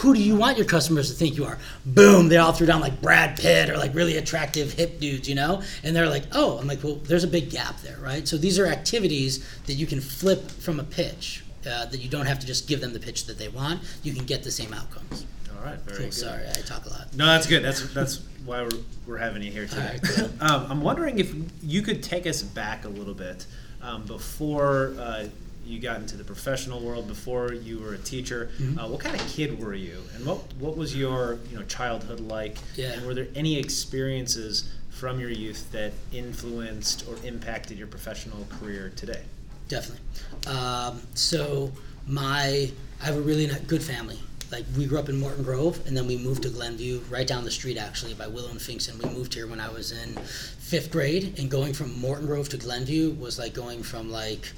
Who 0.00 0.14
do 0.14 0.20
you 0.22 0.36
want 0.36 0.58
your 0.58 0.66
customers 0.66 1.10
to 1.10 1.16
think 1.16 1.36
you 1.36 1.44
are? 1.46 1.58
Boom, 1.86 2.28
they 2.28 2.36
all 2.36 2.52
threw 2.52 2.66
down 2.66 2.80
like 2.80 3.00
Brad 3.00 3.38
Pitt 3.38 3.70
or 3.70 3.78
like 3.78 3.94
really 3.94 4.16
attractive 4.18 4.72
hip 4.74 5.00
dudes, 5.00 5.28
you 5.28 5.34
know? 5.34 5.62
And 5.82 5.96
they're 5.96 6.08
like, 6.08 6.24
oh, 6.32 6.58
I'm 6.58 6.66
like, 6.66 6.82
well, 6.84 6.96
there's 6.96 7.24
a 7.24 7.28
big 7.28 7.50
gap 7.50 7.80
there, 7.80 7.96
right? 7.98 8.28
So 8.28 8.36
these 8.36 8.58
are 8.58 8.66
activities 8.66 9.46
that 9.66 9.72
you 9.74 9.86
can 9.86 10.00
flip 10.00 10.50
from 10.50 10.80
a 10.80 10.84
pitch. 10.84 11.42
Uh, 11.68 11.84
that 11.86 11.98
you 11.98 12.08
don't 12.08 12.26
have 12.26 12.38
to 12.38 12.46
just 12.46 12.68
give 12.68 12.80
them 12.80 12.92
the 12.92 13.00
pitch 13.00 13.26
that 13.26 13.38
they 13.38 13.48
want. 13.48 13.80
You 14.04 14.12
can 14.14 14.24
get 14.24 14.44
the 14.44 14.52
same 14.52 14.72
outcomes. 14.72 15.26
All 15.52 15.64
right. 15.64 15.78
Very 15.80 15.96
Cool. 15.96 16.06
good. 16.06 16.14
Sorry, 16.14 16.48
I 16.48 16.52
talk 16.60 16.86
a 16.86 16.90
lot. 16.90 17.16
No, 17.16 17.26
that's 17.26 17.48
good. 17.48 17.64
That's 17.64 17.92
that's 17.92 18.20
why 18.44 18.62
we're, 18.62 18.68
we're 19.04 19.16
having 19.18 19.42
you 19.42 19.50
here 19.50 19.66
today. 19.66 19.98
Right, 20.00 20.02
cool. 20.02 20.30
Um, 20.40 20.66
I'm 20.70 20.80
wondering 20.80 21.18
if 21.18 21.34
you 21.64 21.82
could 21.82 22.04
take 22.04 22.24
us 22.24 22.40
back 22.40 22.84
a 22.84 22.88
little 22.88 23.14
bit 23.14 23.46
um, 23.82 24.04
before 24.04 24.94
uh, 24.96 25.26
you 25.66 25.80
got 25.80 25.96
into 26.00 26.16
the 26.16 26.24
professional 26.24 26.80
world, 26.80 27.08
before 27.08 27.52
you 27.52 27.78
were 27.78 27.94
a 27.94 27.98
teacher. 27.98 28.50
Mm-hmm. 28.58 28.78
Uh, 28.78 28.88
what 28.88 29.00
kind 29.00 29.14
of 29.14 29.26
kid 29.28 29.58
were 29.62 29.74
you, 29.74 30.02
and 30.14 30.24
what 30.24 30.38
what 30.58 30.76
was 30.76 30.96
your 30.96 31.38
you 31.50 31.58
know 31.58 31.64
childhood 31.64 32.20
like? 32.20 32.56
Yeah. 32.76 32.92
And 32.92 33.06
were 33.06 33.14
there 33.14 33.28
any 33.34 33.58
experiences 33.58 34.72
from 34.90 35.20
your 35.20 35.30
youth 35.30 35.70
that 35.72 35.92
influenced 36.12 37.06
or 37.08 37.16
impacted 37.22 37.76
your 37.78 37.86
professional 37.86 38.46
career 38.58 38.92
today? 38.96 39.22
Definitely. 39.68 40.02
Um, 40.46 41.02
so 41.14 41.72
my, 42.06 42.70
I 43.02 43.04
have 43.04 43.16
a 43.16 43.20
really 43.20 43.46
good 43.66 43.82
family. 43.82 44.18
Like 44.50 44.64
we 44.78 44.86
grew 44.86 44.98
up 44.98 45.08
in 45.08 45.18
Morton 45.18 45.42
Grove, 45.42 45.84
and 45.86 45.96
then 45.96 46.06
we 46.06 46.16
moved 46.16 46.44
to 46.44 46.48
Glenview, 46.48 47.00
right 47.10 47.26
down 47.26 47.44
the 47.44 47.50
street 47.50 47.76
actually, 47.76 48.14
by 48.14 48.28
Willow 48.28 48.48
and 48.48 48.60
Pfingsten. 48.60 49.02
We 49.02 49.10
moved 49.10 49.34
here 49.34 49.48
when 49.48 49.60
I 49.60 49.68
was 49.68 49.90
in 49.90 50.14
fifth 50.14 50.90
grade, 50.90 51.34
and 51.38 51.50
going 51.50 51.74
from 51.74 51.98
Morton 51.98 52.26
Grove 52.26 52.48
to 52.50 52.56
Glenview 52.56 53.10
was 53.14 53.38
like 53.38 53.54
going 53.54 53.82
from 53.82 54.10
like 54.10 54.52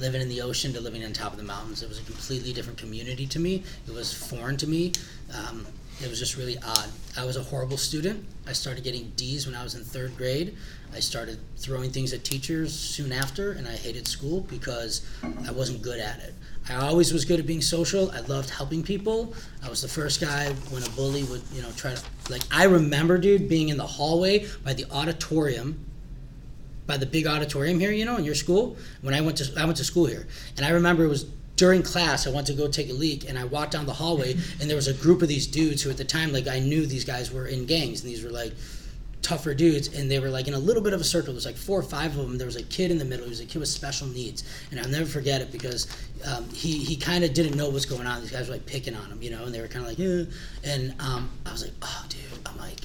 living 0.00 0.20
in 0.20 0.28
the 0.28 0.40
ocean 0.40 0.72
to 0.72 0.80
living 0.80 1.04
on 1.04 1.12
top 1.12 1.32
of 1.32 1.38
the 1.38 1.44
mountains. 1.44 1.82
It 1.82 1.88
was 1.88 2.00
a 2.00 2.04
completely 2.04 2.52
different 2.52 2.78
community 2.78 3.26
to 3.26 3.38
me. 3.38 3.62
It 3.86 3.94
was 3.94 4.12
foreign 4.12 4.56
to 4.58 4.66
me. 4.66 4.92
Um, 5.34 5.66
it 6.02 6.08
was 6.08 6.18
just 6.18 6.36
really 6.36 6.56
odd. 6.64 6.88
I 7.18 7.24
was 7.26 7.36
a 7.36 7.42
horrible 7.42 7.76
student. 7.76 8.26
I 8.46 8.54
started 8.54 8.82
getting 8.82 9.12
D's 9.16 9.46
when 9.46 9.54
I 9.54 9.62
was 9.62 9.74
in 9.74 9.84
third 9.84 10.16
grade. 10.16 10.56
I 10.94 11.00
started 11.00 11.38
throwing 11.58 11.90
things 11.90 12.14
at 12.14 12.24
teachers 12.24 12.74
soon 12.74 13.12
after, 13.12 13.52
and 13.52 13.68
I 13.68 13.72
hated 13.72 14.08
school 14.08 14.40
because 14.40 15.06
I 15.46 15.52
wasn't 15.52 15.82
good 15.82 16.00
at 16.00 16.18
it. 16.20 16.34
I 16.68 16.76
always 16.76 17.12
was 17.12 17.24
good 17.24 17.38
at 17.38 17.46
being 17.46 17.60
social. 17.60 18.10
I 18.12 18.20
loved 18.20 18.48
helping 18.48 18.82
people. 18.82 19.34
I 19.62 19.68
was 19.68 19.82
the 19.82 19.88
first 19.88 20.20
guy 20.20 20.52
when 20.70 20.82
a 20.82 20.88
bully 20.90 21.24
would, 21.24 21.42
you 21.52 21.62
know, 21.62 21.70
try 21.76 21.94
to 21.94 22.02
like. 22.30 22.42
I 22.50 22.64
remember, 22.64 23.18
dude, 23.18 23.48
being 23.48 23.68
in 23.68 23.76
the 23.76 23.86
hallway 23.86 24.46
by 24.64 24.72
the 24.72 24.86
auditorium 24.90 25.84
by 26.90 26.96
the 26.96 27.06
big 27.06 27.24
auditorium 27.24 27.78
here, 27.78 27.92
you 27.92 28.04
know, 28.04 28.16
in 28.16 28.24
your 28.24 28.34
school. 28.34 28.76
When 29.00 29.14
I 29.14 29.20
went 29.20 29.36
to 29.36 29.60
I 29.60 29.64
went 29.64 29.76
to 29.76 29.84
school 29.84 30.06
here, 30.06 30.26
and 30.56 30.66
I 30.66 30.70
remember 30.70 31.04
it 31.04 31.08
was 31.08 31.24
during 31.54 31.84
class. 31.84 32.26
I 32.26 32.30
went 32.30 32.48
to 32.48 32.52
go 32.52 32.66
take 32.66 32.90
a 32.90 32.92
leak, 32.92 33.28
and 33.28 33.38
I 33.38 33.44
walked 33.44 33.72
down 33.72 33.86
the 33.86 33.92
hallway, 33.92 34.32
and 34.60 34.68
there 34.68 34.76
was 34.76 34.88
a 34.88 34.94
group 34.94 35.22
of 35.22 35.28
these 35.28 35.46
dudes 35.46 35.82
who, 35.82 35.90
at 35.90 35.96
the 35.96 36.04
time, 36.04 36.32
like 36.32 36.48
I 36.48 36.58
knew 36.58 36.86
these 36.86 37.04
guys 37.04 37.32
were 37.32 37.46
in 37.46 37.64
gangs, 37.64 38.02
and 38.02 38.10
these 38.10 38.24
were 38.24 38.30
like 38.30 38.52
tougher 39.22 39.54
dudes, 39.54 39.86
and 39.94 40.10
they 40.10 40.18
were 40.18 40.30
like 40.30 40.48
in 40.48 40.54
a 40.54 40.58
little 40.58 40.82
bit 40.82 40.92
of 40.92 41.00
a 41.00 41.04
circle. 41.04 41.26
There 41.26 41.36
was 41.36 41.46
like 41.46 41.56
four 41.56 41.78
or 41.78 41.84
five 41.84 42.18
of 42.18 42.26
them. 42.26 42.38
There 42.38 42.46
was 42.46 42.56
a 42.56 42.64
kid 42.64 42.90
in 42.90 42.98
the 42.98 43.04
middle. 43.04 43.24
He 43.24 43.30
was 43.30 43.40
a 43.40 43.46
kid 43.46 43.60
with 43.60 43.68
special 43.68 44.08
needs, 44.08 44.42
and 44.72 44.80
I'll 44.80 44.88
never 44.88 45.06
forget 45.06 45.40
it 45.40 45.52
because 45.52 45.86
um, 46.26 46.48
he 46.50 46.78
he 46.78 46.96
kind 46.96 47.22
of 47.22 47.34
didn't 47.34 47.56
know 47.56 47.70
what's 47.70 47.84
going 47.84 48.08
on. 48.08 48.20
These 48.20 48.32
guys 48.32 48.48
were 48.48 48.54
like 48.54 48.66
picking 48.66 48.96
on 48.96 49.12
him, 49.12 49.22
you 49.22 49.30
know, 49.30 49.44
and 49.44 49.54
they 49.54 49.60
were 49.60 49.68
kind 49.68 49.84
of 49.84 49.90
like, 49.90 49.98
yeah. 49.98 50.24
And 50.64 50.94
um, 50.98 51.30
I 51.46 51.52
was 51.52 51.62
like, 51.62 51.74
oh, 51.82 52.04
dude, 52.08 52.20
I'm 52.46 52.58
like, 52.58 52.80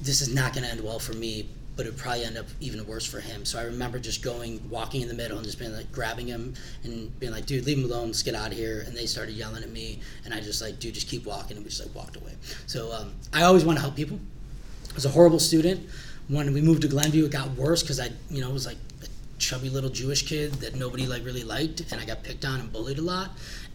this 0.00 0.20
is 0.20 0.32
not 0.32 0.52
going 0.52 0.64
to 0.64 0.70
end 0.70 0.80
well 0.80 0.98
for 0.98 1.14
me, 1.14 1.48
but 1.76 1.86
it 1.86 1.90
would 1.90 1.98
probably 1.98 2.24
end 2.24 2.38
up 2.38 2.46
even 2.60 2.84
worse 2.86 3.04
for 3.04 3.20
him. 3.20 3.44
So 3.44 3.58
I 3.58 3.64
remember 3.64 3.98
just 3.98 4.22
going, 4.22 4.66
walking 4.70 5.02
in 5.02 5.08
the 5.08 5.14
middle, 5.14 5.36
and 5.36 5.46
just 5.46 5.58
being 5.58 5.74
like, 5.74 5.92
grabbing 5.92 6.26
him 6.26 6.54
and 6.84 7.18
being 7.20 7.32
like, 7.32 7.46
dude, 7.46 7.66
leave 7.66 7.78
him 7.78 7.84
alone, 7.84 8.06
let's 8.08 8.22
get 8.22 8.34
out 8.34 8.50
of 8.50 8.56
here. 8.56 8.82
And 8.86 8.96
they 8.96 9.06
started 9.06 9.34
yelling 9.34 9.62
at 9.62 9.70
me, 9.70 10.00
and 10.24 10.32
I 10.32 10.40
just 10.40 10.62
like, 10.62 10.80
dude, 10.80 10.94
just 10.94 11.08
keep 11.08 11.26
walking, 11.26 11.56
and 11.56 11.64
we 11.64 11.70
just 11.70 11.84
like 11.84 11.94
walked 11.94 12.16
away. 12.16 12.32
So 12.66 12.92
um, 12.92 13.12
I 13.32 13.42
always 13.42 13.64
want 13.64 13.76
to 13.76 13.82
help 13.82 13.94
people. 13.94 14.18
I 14.90 14.94
was 14.94 15.04
a 15.04 15.10
horrible 15.10 15.38
student. 15.38 15.88
When 16.28 16.52
we 16.52 16.60
moved 16.60 16.82
to 16.82 16.88
Glenview, 16.88 17.26
it 17.26 17.30
got 17.30 17.50
worse 17.50 17.82
because 17.82 18.00
I, 18.00 18.10
you 18.30 18.40
know, 18.40 18.50
was 18.50 18.66
like 18.66 18.78
a 19.02 19.06
chubby 19.38 19.68
little 19.68 19.90
Jewish 19.90 20.26
kid 20.26 20.54
that 20.54 20.74
nobody 20.74 21.06
like 21.06 21.24
really 21.24 21.44
liked, 21.44 21.92
and 21.92 22.00
I 22.00 22.06
got 22.06 22.22
picked 22.22 22.44
on 22.44 22.60
and 22.60 22.72
bullied 22.72 22.98
a 22.98 23.02
lot, 23.02 23.30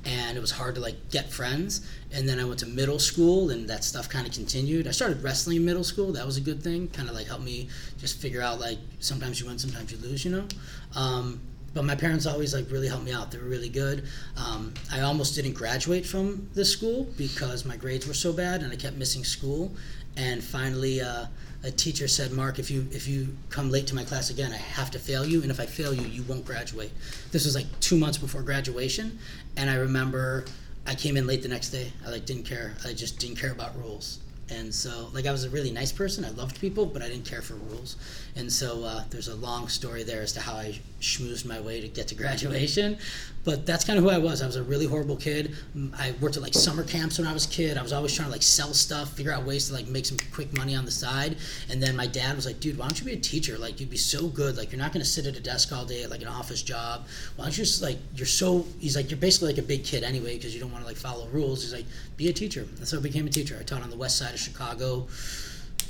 and 0.05 0.37
it 0.37 0.41
was 0.41 0.51
hard 0.51 0.75
to 0.75 0.81
like 0.81 1.09
get 1.11 1.29
friends. 1.31 1.87
And 2.11 2.27
then 2.27 2.39
I 2.39 2.43
went 2.43 2.59
to 2.59 2.65
middle 2.65 2.99
school, 2.99 3.51
and 3.51 3.69
that 3.69 3.83
stuff 3.83 4.09
kind 4.09 4.27
of 4.27 4.33
continued. 4.33 4.87
I 4.87 4.91
started 4.91 5.23
wrestling 5.23 5.57
in 5.57 5.65
middle 5.65 5.83
school. 5.83 6.11
That 6.13 6.25
was 6.25 6.37
a 6.37 6.41
good 6.41 6.61
thing. 6.61 6.87
Kind 6.89 7.09
of 7.09 7.15
like 7.15 7.27
helped 7.27 7.43
me 7.43 7.69
just 7.99 8.19
figure 8.19 8.41
out 8.41 8.59
like 8.59 8.79
sometimes 8.99 9.39
you 9.39 9.47
win, 9.47 9.59
sometimes 9.59 9.91
you 9.91 9.97
lose, 9.99 10.25
you 10.25 10.31
know. 10.31 10.47
Um, 10.95 11.41
but 11.73 11.85
my 11.85 11.95
parents 11.95 12.25
always 12.25 12.53
like 12.53 12.69
really 12.69 12.87
helped 12.87 13.05
me 13.05 13.13
out. 13.13 13.31
They 13.31 13.37
were 13.37 13.45
really 13.45 13.69
good. 13.69 14.05
Um, 14.35 14.73
I 14.91 15.01
almost 15.01 15.35
didn't 15.35 15.53
graduate 15.53 16.05
from 16.05 16.49
this 16.53 16.71
school 16.71 17.07
because 17.17 17.63
my 17.63 17.77
grades 17.77 18.07
were 18.07 18.13
so 18.13 18.33
bad, 18.33 18.61
and 18.61 18.73
I 18.73 18.75
kept 18.75 18.97
missing 18.97 19.23
school. 19.23 19.71
And 20.17 20.43
finally, 20.43 20.99
uh, 20.99 21.27
a 21.63 21.71
teacher 21.71 22.07
said, 22.07 22.31
"Mark, 22.31 22.59
if 22.59 22.71
you 22.71 22.87
if 22.91 23.07
you 23.07 23.35
come 23.49 23.69
late 23.69 23.87
to 23.87 23.95
my 23.95 24.03
class 24.03 24.29
again, 24.29 24.51
I 24.51 24.57
have 24.57 24.91
to 24.91 24.99
fail 24.99 25.25
you, 25.25 25.41
and 25.41 25.51
if 25.51 25.59
I 25.59 25.65
fail 25.65 25.93
you, 25.93 26.07
you 26.07 26.23
won't 26.23 26.45
graduate." 26.45 26.91
This 27.31 27.45
was 27.45 27.55
like 27.55 27.67
two 27.79 27.97
months 27.97 28.17
before 28.17 28.41
graduation, 28.41 29.19
and 29.57 29.69
I 29.69 29.75
remember 29.75 30.45
I 30.87 30.95
came 30.95 31.17
in 31.17 31.27
late 31.27 31.43
the 31.43 31.49
next 31.49 31.69
day. 31.69 31.91
I 32.05 32.09
like 32.11 32.25
didn't 32.25 32.45
care. 32.45 32.73
I 32.85 32.93
just 32.93 33.19
didn't 33.19 33.37
care 33.37 33.51
about 33.51 33.77
rules. 33.77 34.19
And 34.49 34.73
so, 34.73 35.09
like, 35.13 35.25
I 35.25 35.31
was 35.31 35.45
a 35.45 35.49
really 35.49 35.71
nice 35.71 35.93
person. 35.93 36.25
I 36.25 36.29
loved 36.31 36.59
people, 36.59 36.85
but 36.85 37.01
I 37.01 37.07
didn't 37.07 37.25
care 37.25 37.41
for 37.41 37.53
rules. 37.53 37.95
And 38.35 38.51
so, 38.51 38.83
uh, 38.83 39.03
there's 39.09 39.29
a 39.29 39.35
long 39.35 39.69
story 39.69 40.03
there 40.03 40.21
as 40.21 40.33
to 40.33 40.41
how 40.41 40.55
I 40.55 40.81
schmoozed 41.01 41.45
my 41.45 41.59
way 41.59 41.81
to 41.81 41.87
get 41.87 42.07
to 42.07 42.15
graduation. 42.15 42.97
But 43.43 43.65
that's 43.65 43.83
kind 43.83 43.97
of 43.97 44.05
who 44.05 44.11
I 44.11 44.19
was. 44.19 44.41
I 44.43 44.45
was 44.45 44.55
a 44.55 44.63
really 44.63 44.85
horrible 44.85 45.15
kid. 45.15 45.55
I 45.97 46.13
worked 46.21 46.37
at 46.37 46.43
like 46.43 46.53
summer 46.53 46.83
camps 46.83 47.17
when 47.17 47.27
I 47.27 47.33
was 47.33 47.45
a 47.45 47.49
kid. 47.49 47.75
I 47.75 47.81
was 47.81 47.91
always 47.91 48.13
trying 48.13 48.27
to 48.27 48.31
like 48.31 48.43
sell 48.43 48.71
stuff, 48.73 49.13
figure 49.13 49.31
out 49.31 49.45
ways 49.45 49.67
to 49.67 49.73
like 49.73 49.87
make 49.87 50.05
some 50.05 50.17
quick 50.31 50.55
money 50.55 50.75
on 50.75 50.85
the 50.85 50.91
side. 50.91 51.37
And 51.69 51.81
then 51.81 51.95
my 51.95 52.05
dad 52.05 52.35
was 52.35 52.45
like, 52.45 52.59
"Dude, 52.59 52.77
why 52.77 52.87
don't 52.87 52.99
you 52.99 53.05
be 53.05 53.13
a 53.13 53.19
teacher? 53.19 53.57
Like, 53.57 53.79
you'd 53.79 53.89
be 53.89 53.97
so 53.97 54.27
good. 54.27 54.57
Like, 54.57 54.71
you're 54.71 54.79
not 54.79 54.93
going 54.93 55.03
to 55.03 55.09
sit 55.09 55.25
at 55.25 55.35
a 55.35 55.39
desk 55.39 55.71
all 55.71 55.85
day 55.85 56.03
at 56.03 56.11
like 56.11 56.21
an 56.21 56.27
office 56.27 56.61
job. 56.61 57.07
Why 57.35 57.45
don't 57.45 57.57
you 57.57 57.63
just 57.63 57.81
like 57.81 57.97
you're 58.15 58.27
so?" 58.27 58.65
He's 58.79 58.95
like, 58.95 59.09
"You're 59.09 59.19
basically 59.19 59.53
like 59.53 59.57
a 59.57 59.67
big 59.67 59.83
kid 59.83 60.03
anyway 60.03 60.37
because 60.37 60.53
you 60.53 60.61
don't 60.61 60.71
want 60.71 60.83
to 60.83 60.87
like 60.87 60.97
follow 60.97 61.27
rules." 61.29 61.63
He's 61.63 61.73
like, 61.73 61.85
"Be 62.17 62.29
a 62.29 62.33
teacher." 62.33 62.67
And 62.77 62.87
so 62.87 62.99
I 62.99 63.01
became 63.01 63.25
a 63.25 63.31
teacher. 63.31 63.57
I 63.59 63.63
taught 63.63 63.81
on 63.81 63.89
the 63.89 63.97
west 63.97 64.19
side 64.19 64.35
of 64.35 64.39
Chicago 64.39 65.07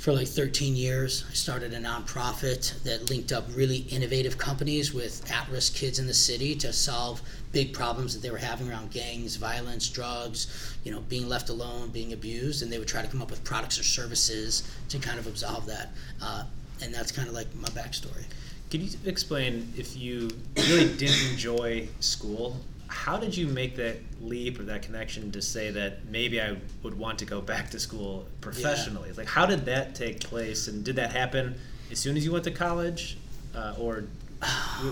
for 0.02 0.12
like 0.12 0.26
13 0.26 0.74
years. 0.74 1.24
I 1.30 1.32
started 1.32 1.72
a 1.72 1.78
nonprofit 1.78 2.82
that 2.82 3.08
linked 3.08 3.30
up 3.30 3.44
really 3.54 3.86
innovative 3.88 4.36
companies 4.36 4.92
with 4.92 5.30
at 5.30 5.48
risk 5.48 5.76
kids 5.76 6.00
in 6.00 6.08
the 6.08 6.14
city 6.14 6.56
to 6.56 6.72
solve 6.72 7.22
big 7.52 7.72
problems 7.72 8.12
that 8.12 8.20
they 8.20 8.32
were 8.32 8.38
having 8.38 8.68
around 8.68 8.90
gangs, 8.90 9.36
violence, 9.36 9.88
drugs, 9.88 10.74
you 10.82 10.90
know, 10.90 10.98
being 11.02 11.28
left 11.28 11.50
alone, 11.50 11.90
being 11.90 12.12
abused. 12.14 12.64
And 12.64 12.72
they 12.72 12.80
would 12.80 12.88
try 12.88 13.00
to 13.00 13.06
come 13.06 13.22
up 13.22 13.30
with 13.30 13.44
products 13.44 13.78
or 13.78 13.84
services 13.84 14.68
to 14.88 14.98
kind 14.98 15.20
of 15.20 15.28
absolve 15.28 15.66
that. 15.66 15.90
Uh, 16.20 16.42
and 16.82 16.92
that's 16.92 17.12
kind 17.12 17.28
of 17.28 17.34
like 17.34 17.54
my 17.54 17.68
backstory. 17.68 18.24
Could 18.72 18.82
you 18.82 18.98
explain 19.04 19.72
if 19.76 19.96
you 19.96 20.30
really 20.56 20.92
didn't 20.96 21.30
enjoy 21.30 21.86
school 22.00 22.56
how 23.02 23.16
did 23.16 23.36
you 23.36 23.48
make 23.48 23.74
that 23.74 23.96
leap 24.20 24.60
or 24.60 24.62
that 24.62 24.82
connection 24.82 25.32
to 25.32 25.42
say 25.42 25.72
that 25.72 26.06
maybe 26.08 26.40
I 26.40 26.56
would 26.84 26.96
want 26.96 27.18
to 27.18 27.24
go 27.24 27.40
back 27.40 27.68
to 27.70 27.80
school 27.80 28.28
professionally? 28.40 29.08
Yeah. 29.08 29.16
Like, 29.16 29.26
how 29.26 29.44
did 29.44 29.64
that 29.64 29.96
take 29.96 30.20
place, 30.20 30.68
and 30.68 30.84
did 30.84 30.94
that 30.96 31.10
happen 31.10 31.56
as 31.90 31.98
soon 31.98 32.16
as 32.16 32.24
you 32.24 32.30
went 32.30 32.44
to 32.44 32.52
college, 32.52 33.18
uh, 33.56 33.74
or 33.76 34.04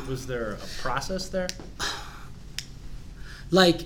was 0.09 0.26
there 0.26 0.55
a 0.55 0.83
process 0.83 1.29
there? 1.29 1.49
Like, 3.52 3.81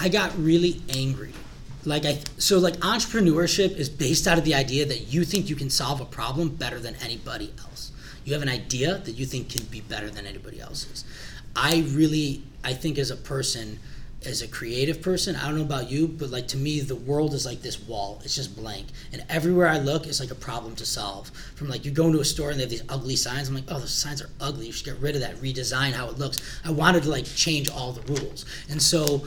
I 0.00 0.08
got 0.08 0.36
really 0.36 0.82
angry. 0.88 1.32
Like 1.84 2.04
I, 2.04 2.18
so 2.36 2.58
like 2.58 2.74
entrepreneurship 2.78 3.76
is 3.76 3.88
based 3.88 4.26
out 4.26 4.38
of 4.38 4.44
the 4.44 4.56
idea 4.56 4.84
that 4.84 5.12
you 5.12 5.24
think 5.24 5.48
you 5.48 5.54
can 5.54 5.70
solve 5.70 6.00
a 6.00 6.04
problem 6.04 6.48
better 6.48 6.80
than 6.80 6.96
anybody 6.96 7.52
else. 7.60 7.92
You 8.24 8.32
have 8.32 8.42
an 8.42 8.48
idea 8.48 8.98
that 8.98 9.12
you 9.12 9.24
think 9.24 9.50
can 9.50 9.66
be 9.66 9.80
better 9.82 10.10
than 10.10 10.26
anybody 10.26 10.60
else's. 10.60 11.04
I 11.54 11.84
really, 11.88 12.42
I 12.64 12.72
think 12.72 12.98
as 12.98 13.10
a 13.10 13.16
person, 13.16 13.78
as 14.24 14.40
a 14.40 14.48
creative 14.48 15.02
person, 15.02 15.34
I 15.34 15.46
don't 15.46 15.56
know 15.56 15.62
about 15.62 15.90
you, 15.90 16.06
but 16.06 16.30
like 16.30 16.48
to 16.48 16.56
me, 16.56 16.80
the 16.80 16.96
world 16.96 17.34
is 17.34 17.44
like 17.44 17.60
this 17.60 17.80
wall. 17.80 18.20
It's 18.24 18.36
just 18.36 18.56
blank, 18.56 18.86
and 19.12 19.24
everywhere 19.28 19.68
I 19.68 19.78
look, 19.78 20.06
it's 20.06 20.20
like 20.20 20.30
a 20.30 20.36
problem 20.36 20.76
to 20.76 20.86
solve. 20.86 21.30
From 21.56 21.68
like 21.68 21.84
you 21.84 21.90
go 21.90 22.06
into 22.06 22.20
a 22.20 22.24
store 22.24 22.50
and 22.50 22.58
they 22.58 22.62
have 22.62 22.70
these 22.70 22.84
ugly 22.88 23.16
signs. 23.16 23.48
I'm 23.48 23.54
like, 23.54 23.64
oh, 23.68 23.80
those 23.80 23.92
signs 23.92 24.22
are 24.22 24.30
ugly. 24.40 24.66
You 24.66 24.72
should 24.72 24.86
get 24.86 24.98
rid 24.98 25.14
of 25.14 25.22
that. 25.22 25.36
Redesign 25.36 25.92
how 25.92 26.08
it 26.08 26.18
looks. 26.18 26.40
I 26.64 26.70
wanted 26.70 27.02
to 27.04 27.10
like 27.10 27.24
change 27.24 27.70
all 27.70 27.92
the 27.92 28.02
rules, 28.12 28.44
and 28.70 28.80
so 28.80 29.26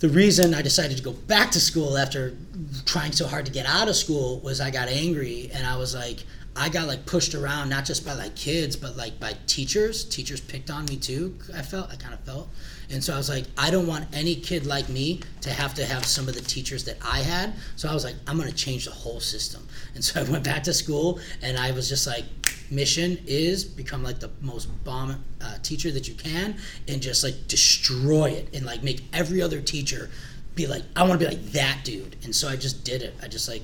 the 0.00 0.08
reason 0.08 0.52
I 0.52 0.60
decided 0.60 0.96
to 0.98 1.02
go 1.02 1.12
back 1.12 1.50
to 1.52 1.60
school 1.60 1.96
after 1.96 2.36
trying 2.84 3.12
so 3.12 3.26
hard 3.26 3.46
to 3.46 3.52
get 3.52 3.64
out 3.64 3.88
of 3.88 3.96
school 3.96 4.40
was 4.40 4.60
I 4.60 4.70
got 4.70 4.88
angry 4.88 5.50
and 5.54 5.66
I 5.66 5.78
was 5.78 5.94
like, 5.94 6.24
I 6.56 6.68
got 6.68 6.86
like 6.86 7.04
pushed 7.04 7.34
around 7.34 7.68
not 7.68 7.84
just 7.84 8.06
by 8.06 8.12
like 8.12 8.36
kids, 8.36 8.76
but 8.76 8.96
like 8.96 9.18
by 9.18 9.34
teachers. 9.46 10.04
Teachers 10.04 10.40
picked 10.40 10.70
on 10.70 10.84
me 10.86 10.96
too. 10.96 11.36
I 11.54 11.62
felt, 11.62 11.90
I 11.90 11.96
kind 11.96 12.14
of 12.14 12.20
felt, 12.20 12.48
and 12.90 13.02
so 13.02 13.12
I 13.12 13.16
was 13.16 13.28
like, 13.28 13.44
I 13.58 13.70
don't 13.70 13.86
want 13.86 14.06
any 14.12 14.36
kid 14.36 14.64
like 14.66 14.88
me 14.88 15.20
to 15.40 15.50
have 15.50 15.74
to 15.74 15.84
have 15.84 16.04
some 16.04 16.28
of 16.28 16.34
the 16.34 16.40
teachers 16.40 16.84
that 16.84 16.96
I 17.04 17.18
had. 17.18 17.54
So 17.76 17.88
I 17.88 17.94
was 17.94 18.04
like, 18.04 18.14
I'm 18.26 18.38
gonna 18.38 18.52
change 18.52 18.84
the 18.84 18.92
whole 18.92 19.20
system. 19.20 19.66
And 19.94 20.04
so 20.04 20.20
I 20.26 20.30
went 20.30 20.44
back 20.44 20.62
to 20.64 20.72
school, 20.72 21.18
and 21.42 21.58
I 21.58 21.72
was 21.72 21.88
just 21.88 22.06
like, 22.06 22.24
mission 22.70 23.18
is 23.26 23.64
become 23.64 24.02
like 24.02 24.20
the 24.20 24.30
most 24.40 24.66
bomb 24.84 25.22
uh, 25.40 25.58
teacher 25.62 25.90
that 25.90 26.06
you 26.06 26.14
can, 26.14 26.56
and 26.86 27.02
just 27.02 27.24
like 27.24 27.48
destroy 27.48 28.30
it, 28.30 28.54
and 28.54 28.64
like 28.64 28.82
make 28.84 29.02
every 29.12 29.42
other 29.42 29.60
teacher 29.60 30.08
be 30.54 30.68
like, 30.68 30.82
I 30.94 31.02
want 31.02 31.20
to 31.20 31.26
be 31.26 31.34
like 31.34 31.44
that 31.52 31.80
dude. 31.82 32.14
And 32.22 32.34
so 32.34 32.48
I 32.48 32.54
just 32.54 32.84
did 32.84 33.02
it. 33.02 33.14
I 33.20 33.26
just 33.26 33.48
like 33.48 33.62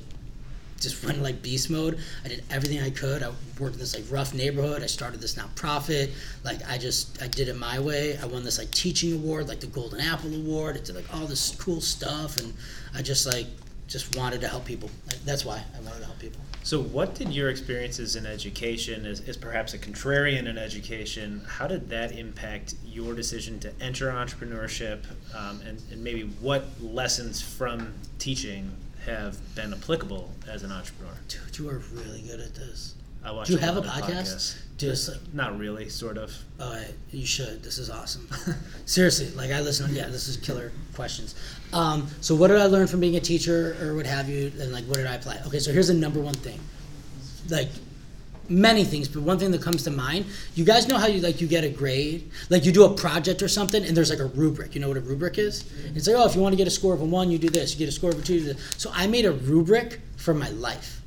just 0.81 1.05
went 1.05 1.23
like 1.23 1.43
beast 1.43 1.71
mode. 1.71 1.99
I 2.25 2.29
did 2.29 2.43
everything 2.51 2.81
I 2.81 2.91
could. 2.91 3.23
I 3.23 3.31
worked 3.59 3.75
in 3.75 3.81
this 3.81 3.95
like 3.95 4.05
rough 4.11 4.35
neighborhood. 4.35 4.83
I 4.83 4.87
started 4.87 5.21
this 5.21 5.35
nonprofit. 5.35 6.11
Like 6.43 6.61
I 6.69 6.79
just 6.79 7.23
I 7.23 7.29
did 7.29 7.49
it 7.49 7.57
my 7.57 7.79
way. 7.79 8.19
I 8.19 8.27
won 8.27 8.43
this 8.45 8.59
like 8.59 8.71
teaching 8.71 9.13
award, 9.13 9.49
like 9.49 9.61
the 9.61 9.67
Golden 9.67 10.01
Apple 10.01 10.35
Award. 10.35 10.77
I 10.77 10.81
did 10.81 10.95
like 10.97 11.15
all 11.15 11.27
this 11.27 11.55
cool 11.57 11.81
stuff, 11.81 12.39
and 12.39 12.53
I 12.95 13.03
just 13.03 13.27
like 13.27 13.47
just 13.87 14.17
wanted 14.17 14.41
to 14.41 14.49
help 14.49 14.65
people. 14.65 14.91
That's 15.25 15.45
why 15.45 15.63
I 15.77 15.81
wanted 15.81 16.01
to 16.01 16.07
help 16.07 16.19
people. 16.19 16.41
So, 16.63 16.83
what 16.83 17.15
did 17.15 17.33
your 17.33 17.49
experiences 17.49 18.17
in 18.17 18.27
education, 18.27 19.07
as, 19.07 19.21
as 19.21 19.37
perhaps 19.37 19.73
a 19.73 19.79
contrarian 19.79 20.47
in 20.47 20.59
education, 20.59 21.43
how 21.49 21.67
did 21.67 21.89
that 21.89 22.13
impact 22.13 22.75
your 22.85 23.15
decision 23.15 23.59
to 23.61 23.73
enter 23.81 24.11
entrepreneurship? 24.11 25.05
Um, 25.35 25.61
and, 25.67 25.83
and 25.91 26.05
maybe 26.05 26.25
what 26.41 26.67
lessons 26.81 27.41
from 27.41 27.95
teaching 28.19 28.71
have 29.07 29.39
been 29.55 29.73
applicable 29.73 30.31
as 30.49 30.63
an 30.63 30.73
entrepreneur. 30.73 31.15
Dude, 31.29 31.59
you 31.59 31.69
are 31.71 31.79
really 31.93 32.23
good 32.23 32.41
at 32.41 32.55
this. 32.55 32.95
I 33.23 33.33
watch. 33.33 33.49
Do 33.49 33.53
you 33.55 33.59
have 33.59 33.77
a 33.77 33.83
podcast? 33.83 34.57
Just 34.79 35.11
like, 35.11 35.35
not 35.35 35.59
really, 35.59 35.91
sort 35.91 36.17
of. 36.17 36.33
Oh, 36.59 36.83
you 37.11 37.27
should. 37.27 37.63
This 37.63 37.77
is 37.77 37.91
awesome. 37.91 38.27
Seriously, 38.87 39.31
like 39.33 39.51
I 39.51 39.61
listen. 39.61 39.95
Yeah, 39.95 40.07
this 40.07 40.27
is 40.27 40.39
killer 40.39 40.73
questions. 40.95 41.35
Um, 41.73 42.09
so, 42.23 42.35
what 42.35 42.49
did 42.49 42.59
I 42.59 42.67
learn 42.67 42.87
from 42.87 43.01
being 43.01 43.17
a 43.17 43.21
teacher, 43.21 43.77
or 43.83 43.95
what 43.95 44.07
have 44.07 44.29
you? 44.29 44.53
And 44.59 44.73
like, 44.73 44.85
what 44.85 44.97
did 44.97 45.07
I 45.07 45.15
apply? 45.17 45.39
Okay, 45.47 45.59
so 45.59 45.71
here's 45.73 45.89
the 45.89 45.95
number 45.95 46.21
one 46.21 46.35
thing. 46.35 46.59
Like, 47.49 47.69
many 48.51 48.85
things, 48.85 49.09
but 49.09 49.23
one 49.23 49.39
thing 49.39 49.51
that 49.53 49.63
comes 49.63 49.85
to 49.85 49.91
mind, 49.91 50.27
you 50.55 50.65
guys 50.65 50.89
know 50.89 50.99
how 50.99 51.07
you 51.07 51.21
like 51.21 51.41
you 51.41 51.47
get 51.47 51.65
a 51.65 51.71
grade, 51.71 52.31
like 52.51 52.65
you 52.65 52.73
do 52.73 52.85
a 52.85 52.93
project 52.93 53.43
or 53.43 53.49
something, 53.49 53.85
and 53.85 53.97
there's 53.97 54.11
like 54.11 54.19
a 54.19 54.27
rubric. 54.27 54.75
You 54.75 54.81
know 54.81 54.89
what 54.89 54.97
a 54.97 55.01
rubric 55.01 55.39
is? 55.39 55.63
Mm-hmm. 55.63 55.97
It's 55.97 56.07
like, 56.07 56.17
oh, 56.17 56.27
if 56.27 56.35
you 56.35 56.43
want 56.43 56.53
to 56.53 56.57
get 56.57 56.67
a 56.67 56.71
score 56.71 56.93
of 56.93 57.01
a 57.01 57.05
one, 57.05 57.31
you 57.31 57.39
do 57.39 57.49
this. 57.49 57.73
You 57.73 57.79
get 57.79 57.89
a 57.89 57.93
score 57.93 58.11
of 58.11 58.19
a 58.19 58.23
two. 58.23 58.35
You 58.35 58.41
do 58.41 58.53
this. 58.55 58.75
So 58.77 58.91
I 58.93 59.07
made 59.07 59.25
a 59.25 59.33
rubric 59.33 60.01
for 60.17 60.35
my 60.35 60.51
life, 60.51 61.01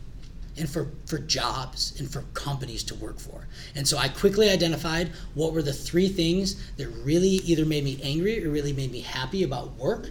and 0.57 0.69
for 0.69 0.87
for 1.05 1.17
jobs 1.19 1.99
and 1.99 2.09
for 2.09 2.23
companies 2.33 2.83
to 2.85 2.95
work 2.95 3.19
for. 3.19 3.45
And 3.75 3.87
so 3.87 3.97
I 3.97 4.07
quickly 4.07 4.49
identified 4.49 5.11
what 5.33 5.53
were 5.53 5.61
the 5.61 5.73
three 5.73 6.07
things 6.07 6.71
that 6.77 6.87
really 7.03 7.41
either 7.45 7.65
made 7.65 7.83
me 7.83 7.99
angry 8.03 8.45
or 8.45 8.49
really 8.49 8.73
made 8.73 8.91
me 8.91 9.01
happy 9.01 9.43
about 9.43 9.75
work. 9.77 10.09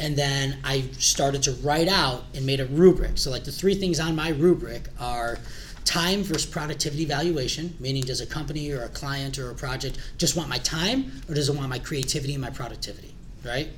And 0.00 0.16
then 0.16 0.58
I 0.64 0.82
started 0.98 1.42
to 1.44 1.52
write 1.52 1.86
out 1.86 2.24
and 2.34 2.44
made 2.44 2.60
a 2.60 2.66
rubric. 2.66 3.18
So 3.18 3.30
like 3.30 3.44
the 3.44 3.52
three 3.52 3.74
things 3.74 4.00
on 4.00 4.16
my 4.16 4.30
rubric 4.30 4.88
are 4.98 5.38
time 5.84 6.22
versus 6.22 6.46
productivity 6.46 7.04
valuation, 7.04 7.76
meaning 7.80 8.02
does 8.02 8.20
a 8.20 8.26
company 8.26 8.70
or 8.72 8.82
a 8.82 8.88
client 8.88 9.38
or 9.38 9.50
a 9.50 9.54
project 9.54 9.98
just 10.18 10.36
want 10.36 10.48
my 10.48 10.58
time 10.58 11.22
or 11.28 11.34
does 11.34 11.48
it 11.48 11.56
want 11.56 11.68
my 11.68 11.78
creativity 11.78 12.34
and 12.34 12.42
my 12.42 12.50
productivity, 12.50 13.14
right? 13.44 13.68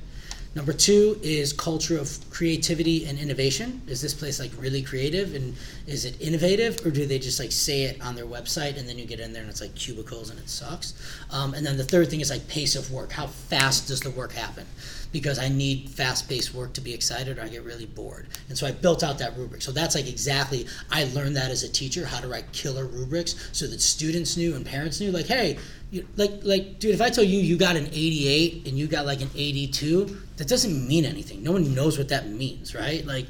Number 0.55 0.71
two 0.71 1.19
is 1.21 1.51
culture 1.51 1.97
of 1.97 2.17
creativity 2.29 3.05
and 3.05 3.19
innovation. 3.19 3.81
Is 3.87 4.01
this 4.01 4.13
place 4.13 4.39
like 4.39 4.51
really 4.57 4.81
creative 4.81 5.35
and 5.35 5.53
is 5.85 6.05
it 6.05 6.19
innovative 6.21 6.79
or 6.85 6.91
do 6.91 7.05
they 7.05 7.19
just 7.19 7.41
like 7.41 7.51
say 7.51 7.83
it 7.83 8.01
on 8.01 8.15
their 8.15 8.25
website 8.25 8.77
and 8.79 8.87
then 8.87 8.97
you 8.97 9.05
get 9.05 9.19
in 9.19 9.33
there 9.33 9.41
and 9.41 9.51
it's 9.51 9.59
like 9.59 9.75
cubicles 9.75 10.29
and 10.29 10.39
it 10.39 10.47
sucks? 10.47 10.93
Um, 11.29 11.53
and 11.53 11.65
then 11.65 11.75
the 11.75 11.83
third 11.83 12.09
thing 12.09 12.21
is 12.21 12.29
like 12.29 12.47
pace 12.47 12.77
of 12.77 12.89
work. 12.89 13.11
How 13.11 13.27
fast 13.27 13.89
does 13.89 13.99
the 13.99 14.11
work 14.11 14.31
happen? 14.31 14.65
because 15.15 15.39
I 15.39 15.47
need 15.47 15.89
fast 15.89 16.27
paced 16.27 16.53
work 16.53 16.73
to 16.73 16.81
be 16.81 16.93
excited 16.93 17.37
or 17.37 17.43
I 17.43 17.47
get 17.47 17.63
really 17.63 17.85
bored. 17.85 18.27
And 18.49 18.57
so 18.57 18.67
I 18.67 18.73
built 18.73 19.01
out 19.01 19.17
that 19.19 19.37
rubric. 19.37 19.61
So 19.61 19.71
that's 19.71 19.95
like 19.95 20.09
exactly, 20.09 20.67
I 20.91 21.05
learned 21.13 21.37
that 21.37 21.51
as 21.51 21.63
a 21.63 21.69
teacher, 21.69 22.05
how 22.05 22.19
to 22.19 22.27
write 22.27 22.51
killer 22.51 22.85
rubrics 22.85 23.49
so 23.53 23.65
that 23.67 23.79
students 23.79 24.35
knew 24.35 24.55
and 24.55 24.65
parents 24.65 24.99
knew, 24.99 25.11
like, 25.11 25.27
hey, 25.27 25.57
like, 26.15 26.31
like, 26.43 26.79
dude, 26.79 26.93
if 26.93 27.01
I 27.01 27.09
tell 27.09 27.23
you 27.23 27.39
you 27.39 27.57
got 27.57 27.75
an 27.75 27.87
88 27.87 28.67
and 28.67 28.77
you 28.77 28.87
got 28.87 29.05
like 29.05 29.21
an 29.21 29.29
82, 29.35 30.17
that 30.37 30.47
doesn't 30.47 30.87
mean 30.87 31.05
anything. 31.05 31.43
No 31.43 31.53
one 31.53 31.73
knows 31.73 31.97
what 31.97 32.09
that 32.09 32.29
means, 32.29 32.75
right? 32.75 33.05
Like, 33.05 33.25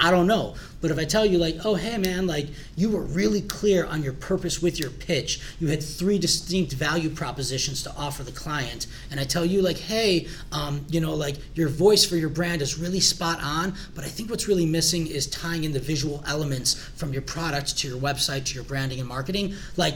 I 0.00 0.10
don't 0.10 0.26
know. 0.26 0.54
But 0.80 0.90
if 0.90 0.98
I 0.98 1.04
tell 1.04 1.24
you, 1.24 1.38
like, 1.38 1.56
oh, 1.64 1.74
hey, 1.74 1.96
man, 1.98 2.26
like, 2.26 2.48
you 2.76 2.90
were 2.90 3.02
really 3.02 3.40
clear 3.40 3.84
on 3.84 4.02
your 4.02 4.14
purpose 4.14 4.60
with 4.60 4.78
your 4.78 4.90
pitch, 4.90 5.40
you 5.60 5.68
had 5.68 5.82
three 5.82 6.18
distinct 6.18 6.72
value 6.72 7.10
propositions 7.10 7.82
to 7.84 7.94
offer 7.94 8.22
the 8.22 8.32
client, 8.32 8.86
and 9.10 9.20
I 9.20 9.24
tell 9.24 9.44
you, 9.44 9.62
like, 9.62 9.78
hey, 9.78 10.26
um, 10.50 10.84
you 10.88 11.00
know, 11.00 11.14
like, 11.14 11.36
your 11.54 11.68
voice 11.68 12.04
for 12.04 12.16
your 12.16 12.30
brand 12.30 12.62
is 12.62 12.78
really 12.78 13.00
spot 13.00 13.38
on, 13.42 13.74
but 13.94 14.04
I 14.04 14.08
think 14.08 14.30
what's 14.30 14.48
really 14.48 14.66
missing 14.66 15.06
is 15.06 15.26
tying 15.26 15.64
in 15.64 15.72
the 15.72 15.80
visual 15.80 16.22
elements 16.26 16.74
from 16.74 17.12
your 17.12 17.22
product 17.22 17.78
to 17.78 17.88
your 17.88 17.98
website 17.98 18.44
to 18.46 18.54
your 18.54 18.64
branding 18.64 18.98
and 18.98 19.08
marketing. 19.08 19.54
Like, 19.76 19.94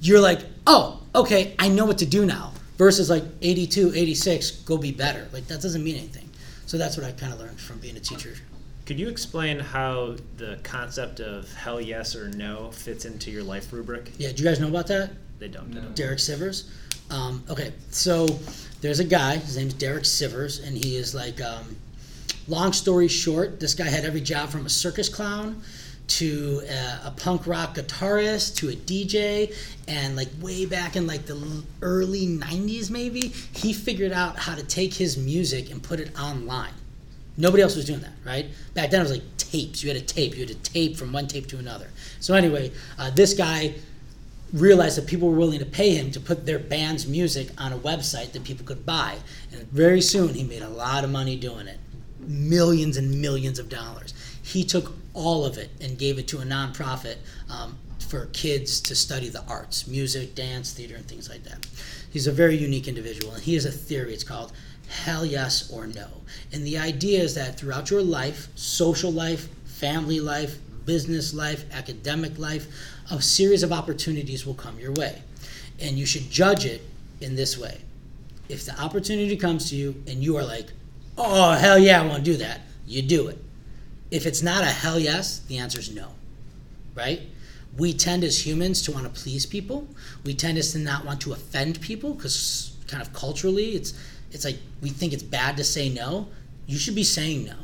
you're 0.00 0.20
like, 0.20 0.40
oh, 0.66 1.00
okay, 1.14 1.54
I 1.58 1.68
know 1.68 1.84
what 1.84 1.98
to 1.98 2.06
do 2.06 2.24
now, 2.24 2.52
versus 2.76 3.10
like 3.10 3.24
82, 3.42 3.92
86, 3.94 4.50
go 4.62 4.76
be 4.76 4.92
better. 4.92 5.28
Like, 5.32 5.46
that 5.48 5.60
doesn't 5.60 5.82
mean 5.82 5.96
anything. 5.96 6.28
So 6.66 6.78
that's 6.78 6.96
what 6.96 7.06
I 7.06 7.12
kind 7.12 7.32
of 7.32 7.40
learned 7.40 7.60
from 7.60 7.78
being 7.78 7.96
a 7.96 8.00
teacher. 8.00 8.34
Could 8.86 8.98
you 8.98 9.08
explain 9.08 9.58
how 9.58 10.16
the 10.36 10.58
concept 10.62 11.20
of 11.20 11.52
hell 11.54 11.80
yes 11.80 12.14
or 12.14 12.28
no 12.30 12.70
fits 12.70 13.04
into 13.04 13.30
your 13.30 13.42
life 13.42 13.72
rubric? 13.72 14.12
Yeah, 14.18 14.32
do 14.32 14.42
you 14.42 14.48
guys 14.48 14.60
know 14.60 14.68
about 14.68 14.86
that? 14.88 15.10
They 15.38 15.48
don't. 15.48 15.70
No. 15.70 15.80
Derek 15.94 16.18
Sivers. 16.18 16.70
Um, 17.10 17.42
okay, 17.48 17.72
so 17.90 18.26
there's 18.80 19.00
a 19.00 19.04
guy. 19.04 19.36
His 19.36 19.56
name's 19.56 19.74
Derek 19.74 20.04
Sivers, 20.04 20.66
and 20.66 20.76
he 20.76 20.96
is 20.96 21.14
like 21.14 21.40
um, 21.40 21.76
long 22.48 22.72
story 22.72 23.08
short, 23.08 23.60
this 23.60 23.74
guy 23.74 23.88
had 23.88 24.04
every 24.04 24.20
job 24.20 24.50
from 24.50 24.66
a 24.66 24.70
circus 24.70 25.08
clown 25.08 25.62
to 26.06 26.62
a, 26.68 27.08
a, 27.08 27.14
punk 27.16 27.46
rock 27.46 27.76
guitarist 27.76 28.56
to 28.56 28.68
a 28.68 28.72
DJ 28.72 29.54
and 29.88 30.16
like 30.16 30.28
way 30.40 30.66
back 30.66 30.96
in 30.96 31.06
like 31.06 31.26
the 31.26 31.64
early 31.80 32.26
90s 32.26 32.90
maybe 32.90 33.28
he 33.28 33.72
figured 33.72 34.12
out 34.12 34.38
how 34.38 34.54
to 34.54 34.62
take 34.64 34.92
his 34.92 35.16
music 35.16 35.70
and 35.70 35.82
put 35.82 36.00
it 36.00 36.18
online. 36.20 36.72
Nobody 37.36 37.62
else 37.62 37.74
was 37.74 37.86
doing 37.86 38.00
that 38.00 38.12
right? 38.24 38.46
Back 38.74 38.90
then 38.90 39.00
it 39.00 39.04
was 39.04 39.12
like 39.12 39.36
tapes. 39.38 39.82
You 39.82 39.88
had 39.88 39.96
a 39.96 40.04
tape. 40.04 40.34
You 40.34 40.40
had 40.40 40.50
a 40.50 40.60
tape 40.60 40.96
from 40.96 41.12
one 41.12 41.26
tape 41.26 41.46
to 41.48 41.58
another. 41.58 41.88
So 42.20 42.34
anyway 42.34 42.70
uh, 42.98 43.10
this 43.10 43.32
guy 43.32 43.74
realized 44.52 44.98
that 44.98 45.06
people 45.06 45.30
were 45.30 45.38
willing 45.38 45.58
to 45.58 45.66
pay 45.66 45.94
him 45.94 46.10
to 46.12 46.20
put 46.20 46.44
their 46.44 46.58
band's 46.58 47.06
music 47.06 47.48
on 47.58 47.72
a 47.72 47.78
website 47.78 48.32
that 48.32 48.44
people 48.44 48.66
could 48.66 48.84
buy. 48.84 49.16
And 49.52 49.62
very 49.68 50.02
soon 50.02 50.34
he 50.34 50.44
made 50.44 50.62
a 50.62 50.68
lot 50.68 51.02
of 51.02 51.10
money 51.10 51.36
doing 51.36 51.66
it. 51.66 51.78
Millions 52.20 52.96
and 52.96 53.20
millions 53.20 53.58
of 53.58 53.68
dollars 53.68 54.14
he 54.44 54.62
took 54.62 54.92
all 55.14 55.44
of 55.46 55.56
it 55.56 55.70
and 55.80 55.98
gave 55.98 56.18
it 56.18 56.28
to 56.28 56.38
a 56.38 56.44
nonprofit 56.44 57.16
um, 57.50 57.78
for 57.98 58.26
kids 58.26 58.80
to 58.82 58.94
study 58.94 59.28
the 59.28 59.42
arts 59.48 59.86
music 59.86 60.34
dance 60.34 60.72
theater 60.72 60.94
and 60.96 61.06
things 61.06 61.30
like 61.30 61.42
that. 61.44 61.66
He's 62.12 62.26
a 62.26 62.32
very 62.32 62.56
unique 62.56 62.86
individual 62.86 63.32
and 63.32 63.42
he 63.42 63.54
has 63.54 63.64
a 63.64 63.72
theory. 63.72 64.12
It's 64.12 64.22
called 64.22 64.52
hell 64.88 65.24
yes 65.24 65.70
or 65.72 65.86
no. 65.86 66.08
And 66.52 66.64
the 66.66 66.76
idea 66.76 67.22
is 67.22 67.34
that 67.36 67.58
throughout 67.58 67.90
your 67.90 68.02
life 68.02 68.48
social 68.54 69.10
life 69.10 69.48
family 69.64 70.20
life 70.20 70.58
business 70.84 71.32
life 71.32 71.64
academic 71.72 72.38
life 72.38 72.66
a 73.10 73.20
series 73.22 73.62
of 73.62 73.72
opportunities 73.72 74.44
will 74.44 74.54
come 74.54 74.78
your 74.78 74.92
way. 74.92 75.22
And 75.80 75.98
you 75.98 76.04
should 76.04 76.30
judge 76.30 76.66
it 76.66 76.82
in 77.22 77.34
this 77.34 77.56
way. 77.56 77.80
If 78.50 78.66
the 78.66 78.78
opportunity 78.78 79.36
comes 79.38 79.70
to 79.70 79.76
you 79.76 80.02
and 80.06 80.22
you 80.22 80.36
are 80.36 80.44
like 80.44 80.66
oh 81.16 81.52
hell 81.52 81.78
yeah 81.78 82.02
i 82.02 82.06
want 82.06 82.24
to 82.24 82.30
do 82.32 82.36
that 82.36 82.60
you 82.86 83.00
do 83.00 83.28
it 83.28 83.38
if 84.14 84.26
it's 84.26 84.42
not 84.42 84.62
a 84.62 84.66
hell 84.66 84.96
yes, 84.96 85.40
the 85.40 85.58
answer 85.58 85.80
is 85.80 85.92
no, 85.92 86.06
right? 86.94 87.22
We 87.76 87.92
tend 87.92 88.22
as 88.22 88.46
humans 88.46 88.80
to 88.82 88.92
want 88.92 89.12
to 89.12 89.20
please 89.20 89.44
people. 89.44 89.88
We 90.24 90.34
tend 90.34 90.62
to 90.62 90.78
not 90.78 91.04
want 91.04 91.20
to 91.22 91.32
offend 91.32 91.80
people 91.80 92.14
because 92.14 92.76
kind 92.86 93.02
of 93.02 93.12
culturally, 93.12 93.70
it's 93.70 93.92
it's 94.30 94.44
like 94.44 94.58
we 94.80 94.90
think 94.90 95.12
it's 95.12 95.24
bad 95.24 95.56
to 95.56 95.64
say 95.64 95.88
no. 95.88 96.28
You 96.66 96.78
should 96.78 96.94
be 96.94 97.02
saying 97.02 97.44
no. 97.44 97.56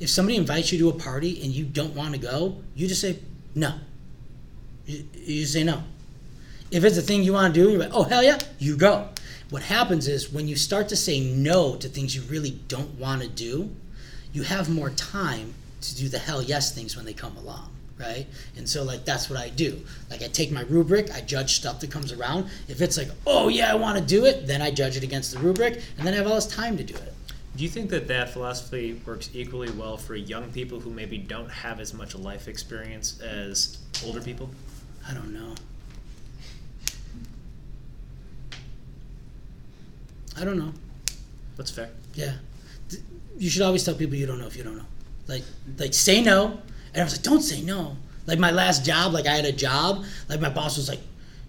If 0.00 0.10
somebody 0.10 0.36
invites 0.36 0.72
you 0.72 0.80
to 0.80 0.88
a 0.88 0.92
party 0.92 1.40
and 1.44 1.52
you 1.52 1.64
don't 1.64 1.94
want 1.94 2.12
to 2.14 2.20
go, 2.20 2.56
you 2.74 2.88
just 2.88 3.00
say 3.00 3.20
no. 3.54 3.74
You, 4.86 5.04
you 5.14 5.46
say 5.46 5.62
no. 5.62 5.84
If 6.72 6.82
it's 6.82 6.98
a 6.98 7.02
thing 7.02 7.22
you 7.22 7.34
want 7.34 7.54
to 7.54 7.62
do, 7.62 7.70
you're 7.70 7.78
like, 7.78 7.94
oh 7.94 8.02
hell 8.02 8.24
yeah, 8.24 8.38
you 8.58 8.76
go. 8.76 9.10
What 9.50 9.62
happens 9.62 10.08
is 10.08 10.32
when 10.32 10.48
you 10.48 10.56
start 10.56 10.88
to 10.88 10.96
say 10.96 11.20
no 11.20 11.76
to 11.76 11.88
things 11.88 12.16
you 12.16 12.22
really 12.22 12.58
don't 12.66 12.98
want 12.98 13.22
to 13.22 13.28
do, 13.28 13.70
you 14.32 14.42
have 14.42 14.68
more 14.68 14.90
time 14.90 15.54
to 15.88 15.96
do 15.96 16.08
the 16.08 16.18
hell 16.18 16.42
yes 16.42 16.74
things 16.74 16.96
when 16.96 17.04
they 17.04 17.14
come 17.14 17.36
along 17.36 17.70
right? 17.98 18.26
And 18.56 18.68
so 18.68 18.82
like 18.82 19.04
that's 19.04 19.30
what 19.30 19.38
i 19.38 19.48
do. 19.48 19.80
Like 20.10 20.22
i 20.22 20.26
take 20.28 20.50
my 20.50 20.62
rubric 20.62 21.10
i 21.12 21.20
judge 21.20 21.54
stuff 21.54 21.80
that 21.80 21.90
comes 21.90 22.12
around. 22.12 22.48
If 22.68 22.80
it's 22.80 22.96
like 22.96 23.08
oh 23.26 23.48
yeah 23.48 23.70
i 23.70 23.74
want 23.74 23.98
to 23.98 24.04
do 24.04 24.24
it 24.24 24.46
then 24.46 24.62
i 24.62 24.70
judge 24.70 24.96
it 24.96 25.02
against 25.02 25.32
the 25.32 25.38
rubric 25.38 25.80
and 25.96 26.06
then 26.06 26.14
i 26.14 26.16
have 26.16 26.26
all 26.26 26.34
this 26.34 26.46
time 26.46 26.76
to 26.76 26.84
do 26.84 26.94
it. 26.94 27.14
Do 27.56 27.62
you 27.62 27.70
think 27.70 27.90
that 27.90 28.08
that 28.08 28.30
philosophy 28.30 29.00
works 29.06 29.30
equally 29.32 29.70
well 29.70 29.96
for 29.96 30.16
young 30.16 30.50
people 30.50 30.80
who 30.80 30.90
maybe 30.90 31.18
don't 31.18 31.50
have 31.50 31.78
as 31.78 31.94
much 31.94 32.16
life 32.16 32.48
experience 32.48 33.20
as 33.20 33.78
older 34.04 34.20
people? 34.20 34.50
I 35.08 35.14
don't 35.14 35.32
know. 35.32 35.54
I 40.36 40.44
don't 40.44 40.58
know. 40.58 40.72
That's 41.56 41.70
fair. 41.70 41.90
Yeah. 42.14 42.32
You 43.38 43.48
should 43.48 43.62
always 43.62 43.84
tell 43.84 43.94
people 43.94 44.16
you 44.16 44.26
don't 44.26 44.40
know 44.40 44.48
if 44.48 44.56
you 44.56 44.64
don't 44.64 44.76
know 44.76 44.86
like, 45.26 45.42
like 45.78 45.94
say 45.94 46.22
no. 46.22 46.60
And 46.92 47.00
I 47.00 47.04
was 47.04 47.14
like, 47.14 47.22
don't 47.22 47.42
say 47.42 47.62
no. 47.62 47.96
Like 48.26 48.38
my 48.38 48.50
last 48.50 48.84
job, 48.84 49.12
like 49.12 49.26
I 49.26 49.34
had 49.34 49.44
a 49.44 49.52
job. 49.52 50.04
Like 50.28 50.40
my 50.40 50.48
boss 50.48 50.76
was 50.76 50.88
like, 50.88 51.00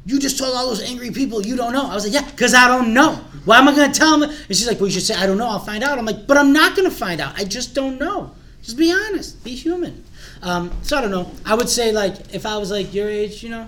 you 0.06 0.20
just 0.20 0.38
told 0.38 0.56
all 0.56 0.68
those 0.68 0.84
angry 0.84 1.10
people 1.12 1.46
you 1.46 1.56
don't 1.56 1.74
know. 1.74 1.90
I 1.90 1.96
was 1.96 2.06
like, 2.06 2.14
yeah, 2.14 2.30
because 2.30 2.54
I 2.54 2.68
don't 2.68 2.94
know. 2.94 3.16
Why 3.46 3.58
am 3.58 3.68
I 3.68 3.76
going 3.76 3.92
to 3.92 4.00
tell 4.00 4.20
them? 4.20 4.30
And 4.30 4.48
she's 4.50 4.68
like, 4.68 4.80
well, 4.80 4.88
you 4.88 4.94
should 4.94 5.04
say, 5.04 5.16
I 5.16 5.26
don't 5.26 5.38
know. 5.38 5.48
I'll 5.48 5.60
find 5.60 5.84
out. 5.84 5.98
I'm 5.98 6.06
like, 6.06 6.28
but 6.28 6.38
I'm 6.38 6.54
not 6.54 6.76
going 6.76 6.90
to 6.90 6.96
find 6.96 7.20
out. 7.20 7.40
I 7.40 7.44
just 7.44 7.74
don't 7.74 8.00
know. 8.00 8.32
Just 8.62 8.78
be 8.78 8.94
honest. 8.94 9.44
Be 9.44 9.56
human. 9.56 10.04
Um, 10.44 10.72
so 10.84 10.98
I 10.98 11.02
don't 11.02 11.12
know. 11.12 11.32
I 11.44 11.56
would 11.56 11.70
say, 11.70 11.92
like, 11.92 12.34
if 12.34 12.46
I 12.46 12.58
was 12.58 12.70
like 12.70 12.94
your 12.94 13.10
age, 13.10 13.42
you 13.42 13.50
know, 13.50 13.68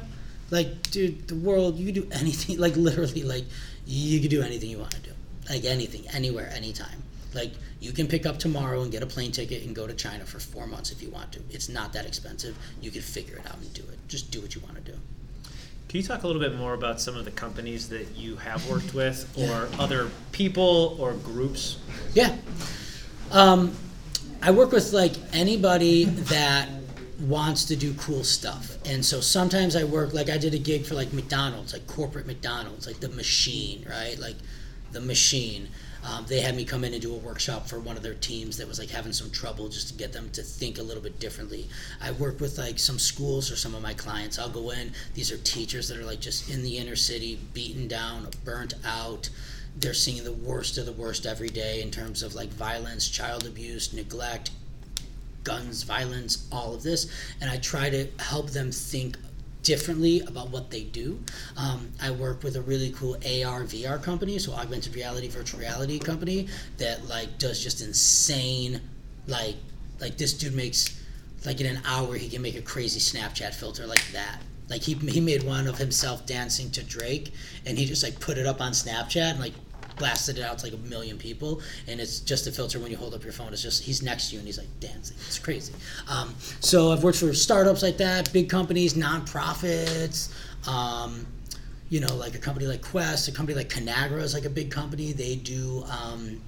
like, 0.52 0.92
dude, 0.92 1.28
the 1.28 1.36
world, 1.36 1.78
you 1.78 1.92
do 1.92 2.08
anything. 2.12 2.60
Like, 2.60 2.76
literally, 2.76 3.24
like, 3.24 3.46
you 3.88 4.20
can 4.20 4.30
do 4.30 4.44
anything 4.44 4.70
you 4.70 4.78
want 4.78 4.92
to 4.92 5.02
do. 5.02 5.12
Like, 5.50 5.66
anything, 5.66 6.08
anywhere, 6.14 6.52
anytime. 6.54 7.04
Like, 7.34 7.54
you 7.80 7.92
can 7.92 8.08
pick 8.08 8.26
up 8.26 8.40
tomorrow 8.40 8.82
and 8.82 8.92
get 8.92 9.04
a 9.04 9.06
plane 9.06 9.32
ticket 9.32 9.64
and 9.64 9.76
go 9.76 9.86
to 9.88 9.94
China 9.94 10.26
for 10.26 10.40
four 10.40 10.66
months 10.68 10.92
if 10.92 11.02
you 11.02 11.10
want 11.10 11.32
to. 11.34 11.40
It's 11.50 11.70
not 11.70 11.94
that 11.94 12.06
expensive. 12.06 12.58
You 12.82 12.92
can 12.92 13.02
figure 13.02 13.38
it 13.38 13.46
out 13.46 13.58
and 13.58 13.74
do 13.74 13.84
it. 13.84 13.98
Just 14.08 14.32
do 14.32 14.42
what 14.42 14.56
you 14.56 14.62
want 14.62 14.76
to 14.76 14.92
do. 14.92 14.98
Can 15.88 16.02
you 16.02 16.04
talk 16.06 16.24
a 16.24 16.28
little 16.28 16.42
bit 16.42 16.56
more 16.56 16.74
about 16.74 17.00
some 17.00 17.16
of 17.16 17.24
the 17.24 17.32
companies 17.32 17.88
that 17.90 18.14
you 18.14 18.36
have 18.38 18.70
worked 18.70 18.94
with, 18.94 19.32
or 19.38 19.70
yeah. 19.72 19.80
other 19.80 20.10
people 20.34 20.98
or 21.00 21.14
groups? 21.14 21.78
Yeah, 22.14 22.36
um, 23.32 23.74
I 24.42 24.52
work 24.52 24.74
with 24.74 24.92
like 24.92 25.14
anybody 25.32 26.04
that 26.04 26.68
wants 27.22 27.64
to 27.66 27.78
do 27.78 27.94
cool 27.94 28.26
stuff, 28.26 28.78
and 28.86 29.06
so 29.06 29.22
sometimes 29.22 29.78
I 29.78 29.86
work 29.86 30.14
like 30.14 30.30
I 30.30 30.38
did 30.38 30.54
a 30.54 30.60
gig 30.60 30.86
for 30.86 30.96
like 30.96 31.14
McDonald's, 31.14 31.72
like 31.72 31.88
corporate 31.88 32.28
McDonald's, 32.28 32.86
like 32.86 33.00
the 33.00 33.10
machine, 33.10 33.86
right? 33.90 34.20
Like 34.20 34.36
the 34.92 35.00
machine. 35.00 35.70
Um, 36.04 36.26
they 36.28 36.42
had 36.42 36.56
me 36.56 36.66
come 36.66 36.84
in 36.84 36.94
and 36.94 37.02
do 37.02 37.14
a 37.14 37.18
workshop 37.18 37.68
for 37.68 37.80
one 37.80 37.98
of 37.98 38.04
their 38.04 38.14
teams 38.16 38.58
that 38.58 38.68
was 38.68 38.80
like 38.80 38.90
having 38.90 39.14
some 39.14 39.30
trouble 39.32 39.70
just 39.70 39.90
to 39.90 39.94
get 39.94 40.14
them 40.14 40.30
to 40.32 40.42
think 40.42 40.78
a 40.78 40.84
little 40.84 41.04
bit 41.04 41.20
differently. 41.20 41.68
I 42.02 42.12
work 42.12 42.40
with 42.40 42.58
like 42.58 42.80
some 42.80 43.00
schools 43.00 43.52
or 43.52 43.56
some 43.56 43.76
of 43.76 43.82
my 43.82 43.94
clients. 43.94 44.40
I'll 44.40 44.50
go 44.50 44.72
in, 44.72 44.92
these 45.14 45.32
are 45.32 45.38
teachers 45.38 45.88
that 45.90 45.98
are 45.98 46.06
like 46.06 46.20
just 46.20 46.50
in 46.50 46.64
the 46.64 46.78
inner 46.78 46.96
city, 46.96 47.40
beaten 47.54 47.88
down, 47.88 48.28
burnt 48.46 48.76
out. 48.86 49.30
They're 49.80 49.94
seeing 49.94 50.24
the 50.24 50.34
worst 50.34 50.78
of 50.78 50.86
the 50.86 50.92
worst 50.92 51.26
every 51.26 51.50
day 51.50 51.82
in 51.82 51.92
terms 51.92 52.24
of 52.24 52.36
like 52.36 52.50
violence, 52.50 53.08
child 53.10 53.46
abuse, 53.46 53.94
neglect, 53.94 54.52
guns, 55.44 55.84
violence, 55.84 56.48
all 56.52 56.74
of 56.74 56.84
this. 56.84 57.10
And 57.40 57.50
I 57.50 57.58
try 57.58 57.90
to 57.90 58.08
help 58.20 58.50
them 58.50 58.72
think 58.72 59.18
differently 59.68 60.22
about 60.22 60.50
what 60.50 60.72
they 60.72 60.84
do. 60.84 61.20
Um, 61.58 61.92
I 62.02 62.10
work 62.10 62.42
with 62.42 62.56
a 62.56 62.62
really 62.62 62.92
cool 62.92 63.16
AR 63.16 63.64
VR 63.64 64.02
company, 64.02 64.40
so 64.40 64.54
augmented 64.54 64.96
reality, 64.96 65.28
virtual 65.28 65.60
reality 65.60 66.00
company 66.00 66.48
that 66.78 67.06
like 67.10 67.38
does 67.38 67.62
just 67.62 67.82
insane 67.82 68.80
like 69.28 69.58
like 70.00 70.18
this 70.18 70.32
dude 70.32 70.56
makes 70.56 71.04
like 71.46 71.60
in 71.60 71.66
an 71.66 71.82
hour 71.86 72.16
he 72.16 72.30
can 72.30 72.42
make 72.42 72.56
a 72.56 72.62
crazy 72.62 73.02
Snapchat 73.02 73.54
filter 73.54 73.86
like 73.86 74.06
that. 74.14 74.42
Like 74.70 74.84
he 74.84 74.94
he 74.94 75.20
made 75.20 75.44
one 75.44 75.68
of 75.68 75.78
himself 75.78 76.26
dancing 76.26 76.72
to 76.72 76.82
Drake 76.82 77.34
and 77.66 77.78
he 77.78 77.86
just 77.86 78.04
like 78.04 78.18
put 78.22 78.38
it 78.38 78.48
up 78.48 78.62
on 78.62 78.72
Snapchat 78.72 79.32
and 79.32 79.40
like 79.42 79.54
blasted 79.98 80.38
it 80.38 80.44
out 80.44 80.60
to 80.60 80.66
like 80.66 80.74
a 80.74 80.90
million 80.90 81.18
people, 81.18 81.62
and 81.88 82.00
it's 82.00 82.20
just 82.20 82.48
a 82.48 82.52
filter 82.52 82.80
when 82.80 82.92
you 82.92 82.98
hold 82.98 83.14
up 83.14 83.24
your 83.24 83.34
phone. 83.34 83.54
It's 83.54 83.62
just 83.62 83.84
he's 83.84 84.02
next 84.02 84.30
to 84.30 84.34
you 84.34 84.40
and 84.40 84.48
he's 84.48 84.58
like 84.58 84.80
dancing. 84.80 85.18
It's 85.28 85.40
crazy. 85.40 85.74
Um, 86.10 86.36
so 86.60 86.92
I've 86.92 87.04
worked 87.04 87.20
for 87.20 87.34
startups 87.34 87.84
like 87.84 87.98
that, 87.98 88.32
big 88.34 88.50
companies, 88.50 88.94
nonprofits. 88.94 90.32
Um, 90.68 91.26
you 91.90 92.02
know, 92.02 92.14
like 92.16 92.36
a 92.36 92.40
company 92.40 92.66
like 92.68 92.82
Quest, 92.82 93.28
a 93.28 93.32
company 93.32 93.56
like 93.56 93.70
Conagra 93.70 94.22
is 94.22 94.34
like 94.34 94.46
a 94.46 94.50
big 94.50 94.72
company. 94.72 95.14
They 95.14 95.36
do. 95.36 95.86
Um, 95.90 96.42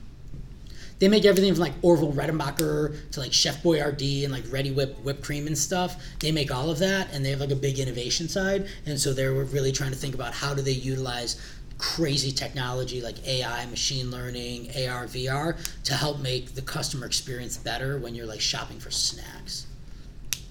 they 0.99 1.07
make 1.07 1.23
everything 1.23 1.53
from 1.53 1.61
like 1.61 1.73
Orville 1.81 2.11
Redenbacher 2.11 3.11
to 3.11 3.19
like 3.21 3.31
Chef 3.31 3.63
Boyardee 3.63 4.25
and 4.25 4.33
like 4.33 4.43
Reddi-wip 4.43 4.99
whipped 4.99 5.23
cream 5.23 5.47
and 5.47 5.57
stuff. 5.57 5.95
They 6.19 6.31
make 6.33 6.53
all 6.53 6.69
of 6.69 6.79
that, 6.79 7.13
and 7.13 7.23
they 7.23 7.29
have 7.29 7.39
like 7.39 7.51
a 7.51 7.55
big 7.55 7.79
innovation 7.79 8.27
side. 8.27 8.67
And 8.85 8.99
so 8.99 9.13
they're 9.13 9.31
really 9.31 9.71
trying 9.71 9.91
to 9.91 9.97
think 9.97 10.13
about 10.13 10.33
how 10.33 10.53
do 10.53 10.61
they 10.61 10.71
utilize 10.71 11.41
crazy 11.79 12.31
technology 12.31 13.01
like 13.01 13.25
AI, 13.25 13.65
machine 13.65 14.11
learning, 14.11 14.67
AR, 14.69 15.07
VR 15.07 15.57
to 15.85 15.93
help 15.95 16.19
make 16.19 16.53
the 16.53 16.61
customer 16.61 17.07
experience 17.07 17.57
better 17.57 17.97
when 17.97 18.13
you're 18.13 18.27
like 18.27 18.41
shopping 18.41 18.79
for 18.79 18.91
snacks. 18.91 19.65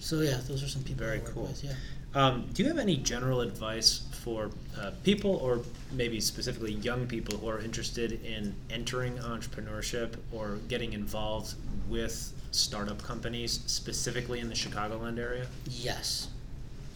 So 0.01 0.21
yeah, 0.21 0.39
those 0.49 0.65
are 0.65 0.69
some 0.69 0.83
people. 0.83 1.05
Very 1.05 1.21
cool. 1.21 1.45
With, 1.45 1.63
yeah. 1.63 1.75
Um, 2.15 2.49
do 2.55 2.63
you 2.63 2.69
have 2.69 2.79
any 2.79 2.97
general 2.97 3.43
advice 3.43 4.07
for 4.25 4.51
uh, 4.81 4.91
people, 5.05 5.37
or 5.37 5.61
maybe 5.93 6.21
specifically 6.21 6.73
young 6.73 7.07
people 7.07 7.39
who 7.39 7.49
are 7.49 7.61
interested 7.61 8.25
in 8.25 8.55
entering 8.71 9.17
entrepreneurship 9.19 10.15
or 10.33 10.59
getting 10.69 10.95
involved 10.95 11.55
with 11.89 12.33
startup 12.51 13.03
companies, 13.03 13.61
specifically 13.67 14.41
in 14.41 14.49
the 14.49 14.55
Chicagoland 14.55 15.19
area? 15.19 15.47
Yes. 15.67 16.29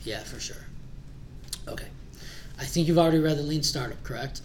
Yeah, 0.05 0.21
for 0.21 0.41
sure. 0.41 0.65
Okay. 1.69 1.89
I 2.59 2.65
think 2.65 2.89
you've 2.89 2.99
already 2.99 3.19
read 3.19 3.39
the 3.39 3.43
Lean 3.43 3.63
Startup, 3.63 4.03
correct? 4.03 4.41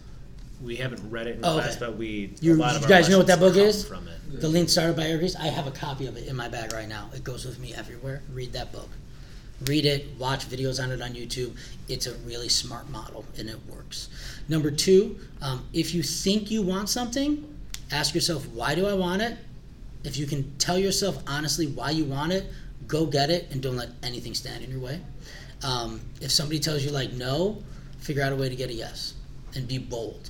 We 0.61 0.75
haven't 0.75 1.09
read 1.09 1.27
it 1.27 1.37
in 1.37 1.45
oh, 1.45 1.53
class, 1.53 1.75
okay. 1.75 1.85
but 1.85 1.97
we 1.97 2.33
you, 2.41 2.53
you 2.55 2.87
guys 2.87 3.09
know 3.09 3.19
what 3.19 3.27
that 3.27 3.39
book 3.39 3.55
is? 3.55 3.85
From 3.85 4.07
it. 4.07 4.41
The 4.41 4.47
Lean 4.47 4.67
Startup 4.67 4.95
by 4.95 5.03
Eric 5.03 5.21
Ries. 5.21 5.35
I 5.35 5.47
have 5.47 5.67
a 5.67 5.71
copy 5.71 6.07
of 6.07 6.17
it 6.17 6.27
in 6.27 6.35
my 6.35 6.47
bag 6.47 6.73
right 6.73 6.87
now. 6.87 7.09
It 7.13 7.23
goes 7.23 7.45
with 7.45 7.59
me 7.59 7.73
everywhere. 7.75 8.23
Read 8.33 8.53
that 8.53 8.71
book. 8.71 8.89
Read 9.65 9.85
it. 9.85 10.07
Watch 10.17 10.49
videos 10.49 10.83
on 10.83 10.91
it 10.91 11.01
on 11.01 11.13
YouTube. 11.13 11.55
It's 11.87 12.07
a 12.07 12.13
really 12.17 12.49
smart 12.49 12.89
model 12.89 13.25
and 13.37 13.49
it 13.49 13.57
works. 13.69 14.09
Number 14.47 14.71
two, 14.71 15.17
um, 15.41 15.65
if 15.73 15.93
you 15.93 16.03
think 16.03 16.51
you 16.51 16.61
want 16.61 16.89
something, 16.89 17.57
ask 17.91 18.13
yourself, 18.13 18.47
why 18.49 18.75
do 18.75 18.87
I 18.87 18.93
want 18.93 19.21
it? 19.21 19.37
If 20.03 20.17
you 20.17 20.25
can 20.25 20.55
tell 20.57 20.77
yourself 20.77 21.21
honestly 21.27 21.67
why 21.67 21.91
you 21.91 22.05
want 22.05 22.31
it, 22.31 22.45
go 22.87 23.05
get 23.05 23.29
it 23.29 23.47
and 23.51 23.61
don't 23.61 23.75
let 23.75 23.89
anything 24.03 24.33
stand 24.33 24.63
in 24.63 24.71
your 24.71 24.79
way. 24.79 25.01
Um, 25.63 26.01
if 26.21 26.31
somebody 26.31 26.59
tells 26.59 26.85
you 26.85 26.91
like 26.91 27.13
no, 27.13 27.61
figure 28.07 28.23
out 28.23 28.31
a 28.31 28.35
way 28.37 28.47
to 28.47 28.55
get 28.55 28.69
a 28.69 28.73
yes 28.73 29.15
and 29.53 29.67
be 29.67 29.77
bold. 29.77 30.29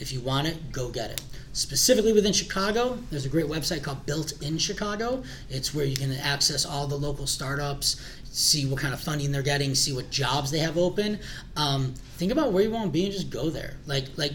If 0.00 0.12
you 0.12 0.20
want 0.20 0.46
it, 0.46 0.72
go 0.72 0.88
get 0.88 1.10
it. 1.10 1.20
Specifically 1.52 2.14
within 2.14 2.32
Chicago, 2.32 2.98
there's 3.10 3.26
a 3.26 3.28
great 3.28 3.44
website 3.44 3.82
called 3.82 4.06
Built 4.06 4.32
in 4.40 4.56
Chicago. 4.56 5.22
It's 5.50 5.74
where 5.74 5.84
you 5.84 5.94
can 5.94 6.10
access 6.12 6.64
all 6.64 6.86
the 6.86 6.96
local 6.96 7.26
startups, 7.26 8.00
see 8.30 8.64
what 8.64 8.80
kind 8.80 8.94
of 8.94 9.00
funding 9.00 9.30
they're 9.30 9.42
getting, 9.42 9.74
see 9.74 9.92
what 9.92 10.10
jobs 10.10 10.50
they 10.50 10.60
have 10.60 10.78
open. 10.78 11.18
Um, 11.54 11.92
think 12.16 12.32
about 12.32 12.52
where 12.52 12.62
you 12.62 12.70
want 12.70 12.86
to 12.86 12.90
be 12.90 13.04
and 13.04 13.12
just 13.12 13.28
go 13.28 13.50
there. 13.50 13.76
Like 13.84 14.06
like 14.16 14.32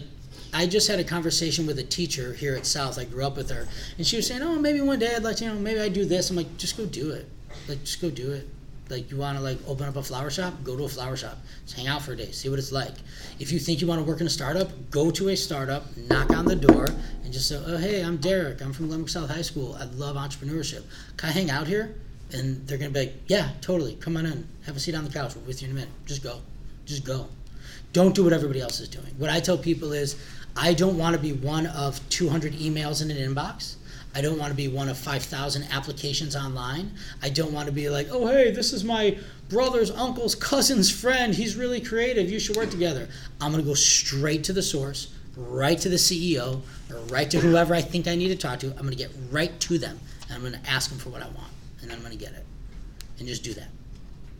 I 0.52 0.68
just 0.68 0.86
had 0.86 1.00
a 1.00 1.04
conversation 1.04 1.66
with 1.66 1.80
a 1.80 1.82
teacher 1.82 2.32
here 2.32 2.54
at 2.54 2.64
South. 2.64 2.96
I 2.96 3.04
grew 3.04 3.26
up 3.26 3.36
with 3.36 3.50
her, 3.50 3.66
and 3.98 4.06
she 4.06 4.16
was 4.16 4.28
saying, 4.28 4.42
"Oh, 4.42 4.56
maybe 4.60 4.80
one 4.80 5.00
day 5.00 5.16
I'd 5.16 5.24
like 5.24 5.36
to, 5.36 5.44
you 5.44 5.50
know, 5.50 5.58
maybe 5.58 5.80
I 5.80 5.88
do 5.88 6.04
this." 6.04 6.30
I'm 6.30 6.36
like, 6.36 6.56
"Just 6.58 6.76
go 6.76 6.86
do 6.86 7.10
it. 7.10 7.28
Like, 7.66 7.80
just 7.82 8.00
go 8.00 8.08
do 8.08 8.30
it." 8.30 8.48
Like 8.90 9.10
you 9.10 9.16
want 9.16 9.38
to 9.38 9.42
like 9.42 9.58
open 9.66 9.88
up 9.88 9.96
a 9.96 10.02
flower 10.02 10.30
shop, 10.30 10.52
go 10.62 10.76
to 10.76 10.84
a 10.84 10.88
flower 10.88 11.16
shop. 11.16 11.38
Just 11.64 11.76
hang 11.76 11.86
out 11.86 12.02
for 12.02 12.12
a 12.12 12.16
day, 12.16 12.30
see 12.32 12.50
what 12.50 12.58
it's 12.58 12.72
like. 12.72 12.94
If 13.38 13.50
you 13.50 13.58
think 13.58 13.80
you 13.80 13.86
want 13.86 14.04
to 14.04 14.06
work 14.06 14.20
in 14.20 14.26
a 14.26 14.30
startup, 14.30 14.68
go 14.90 15.10
to 15.10 15.30
a 15.30 15.36
startup, 15.36 15.96
knock 15.96 16.30
on 16.30 16.44
the 16.44 16.56
door, 16.56 16.88
and 17.24 17.32
just 17.32 17.48
say, 17.48 17.60
"Oh, 17.64 17.78
hey, 17.78 18.02
I'm 18.02 18.18
Derek. 18.18 18.60
I'm 18.60 18.72
from 18.74 18.90
Glenbrook 18.90 19.08
South 19.08 19.30
High 19.30 19.42
School. 19.42 19.74
I 19.80 19.84
love 19.84 20.16
entrepreneurship. 20.16 20.82
Can 21.16 21.30
I 21.30 21.32
hang 21.32 21.50
out 21.50 21.66
here?" 21.66 21.94
And 22.32 22.66
they're 22.66 22.78
gonna 22.78 22.90
be 22.90 23.00
like, 23.00 23.22
"Yeah, 23.26 23.52
totally. 23.62 23.94
Come 23.94 24.18
on 24.18 24.26
in. 24.26 24.46
Have 24.66 24.76
a 24.76 24.80
seat 24.80 24.94
on 24.94 25.04
the 25.04 25.10
couch. 25.10 25.34
With 25.46 25.62
you 25.62 25.68
in 25.68 25.72
a 25.72 25.74
minute. 25.74 25.90
Just 26.04 26.22
go. 26.22 26.40
Just 26.84 27.04
go. 27.04 27.28
Don't 27.94 28.14
do 28.14 28.22
what 28.24 28.34
everybody 28.34 28.60
else 28.60 28.80
is 28.80 28.88
doing." 28.88 29.14
What 29.16 29.30
I 29.30 29.40
tell 29.40 29.56
people 29.56 29.92
is, 29.92 30.16
I 30.56 30.74
don't 30.74 30.98
want 30.98 31.16
to 31.16 31.22
be 31.22 31.32
one 31.32 31.66
of 31.66 32.06
200 32.10 32.52
emails 32.52 33.00
in 33.02 33.10
an 33.10 33.16
inbox. 33.16 33.76
I 34.14 34.20
don't 34.20 34.38
want 34.38 34.50
to 34.50 34.56
be 34.56 34.68
one 34.68 34.88
of 34.88 34.96
5,000 34.96 35.64
applications 35.72 36.36
online. 36.36 36.92
I 37.22 37.30
don't 37.30 37.52
want 37.52 37.66
to 37.66 37.72
be 37.72 37.88
like, 37.88 38.08
oh, 38.10 38.26
hey, 38.26 38.52
this 38.52 38.72
is 38.72 38.84
my 38.84 39.18
brother's 39.48 39.90
uncle's 39.90 40.34
cousin's 40.34 40.90
friend. 40.90 41.34
He's 41.34 41.56
really 41.56 41.80
creative. 41.80 42.30
You 42.30 42.38
should 42.38 42.56
work 42.56 42.70
together. 42.70 43.08
I'm 43.40 43.50
going 43.50 43.62
to 43.62 43.68
go 43.68 43.74
straight 43.74 44.44
to 44.44 44.52
the 44.52 44.62
source, 44.62 45.12
right 45.36 45.78
to 45.78 45.88
the 45.88 45.96
CEO, 45.96 46.60
or 46.90 46.98
right 47.10 47.28
to 47.30 47.40
whoever 47.40 47.74
I 47.74 47.80
think 47.80 48.06
I 48.06 48.14
need 48.14 48.28
to 48.28 48.36
talk 48.36 48.60
to. 48.60 48.68
I'm 48.68 48.76
going 48.78 48.90
to 48.90 48.96
get 48.96 49.10
right 49.30 49.58
to 49.60 49.78
them, 49.78 49.98
and 50.28 50.34
I'm 50.34 50.40
going 50.40 50.60
to 50.60 50.70
ask 50.70 50.90
them 50.90 50.98
for 50.98 51.08
what 51.08 51.22
I 51.22 51.26
want, 51.26 51.52
and 51.82 51.90
I'm 51.90 51.98
going 52.00 52.12
to 52.12 52.18
get 52.18 52.34
it. 52.34 52.44
And 53.18 53.26
just 53.26 53.42
do 53.42 53.54
that. 53.54 53.68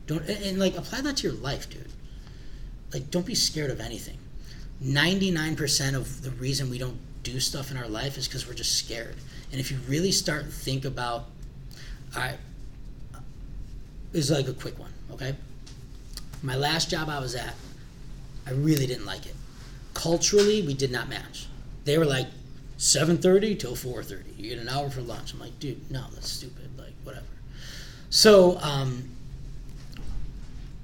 Don't 0.07 0.21
and, 0.29 0.43
and 0.45 0.59
like 0.59 0.77
apply 0.77 1.01
that 1.03 1.17
to 1.19 1.29
your 1.29 1.37
life, 1.37 1.69
dude. 1.71 1.91
Like 2.93 3.11
don't 3.11 3.27
be 3.27 3.35
scared 3.35 3.71
of 3.71 3.81
anything. 3.81 4.19
99% 4.83 5.95
of 5.95 6.23
the 6.23 6.31
reason 6.33 6.69
we 6.71 6.79
don't 6.79 6.99
do 7.25 7.41
stuff 7.41 7.71
in 7.71 7.77
our 7.77 7.89
life 7.89 8.17
is 8.17 8.29
because 8.29 8.47
we're 8.47 8.55
just 8.55 8.79
scared. 8.79 9.17
And 9.51 9.61
if 9.61 9.71
you 9.71 9.79
really 9.89 10.13
start 10.13 10.45
and 10.45 10.53
think 10.53 10.85
about, 10.85 11.25
all 12.15 12.23
right, 12.23 12.39
is 14.13 14.31
like 14.31 14.47
a 14.47 14.53
quick 14.53 14.79
one, 14.79 14.93
okay? 15.11 15.35
My 16.43 16.55
last 16.55 16.91
job 16.91 17.09
I 17.09 17.19
was 17.19 17.35
at, 17.35 17.55
I 18.47 18.53
really 18.53 18.87
didn't 18.87 19.07
like 19.07 19.27
it. 19.27 19.35
Culturally, 19.95 20.63
we 20.63 20.75
did 20.75 20.93
not 20.93 21.09
match. 21.09 21.47
They 21.85 21.99
were 21.99 22.05
like 22.05 22.27
7:30 22.79 23.59
till 23.59 23.75
4:30. 23.75 24.39
You 24.39 24.51
get 24.51 24.59
an 24.59 24.69
hour 24.69 24.91
for 24.91 25.01
lunch. 25.01 25.33
I'm 25.33 25.41
like, 25.41 25.59
dude, 25.59 25.91
no, 25.91 26.05
that's 26.13 26.31
stupid. 26.31 26.69
Like, 26.77 26.93
whatever. 27.03 27.27
So, 28.11 28.59
um, 28.61 29.11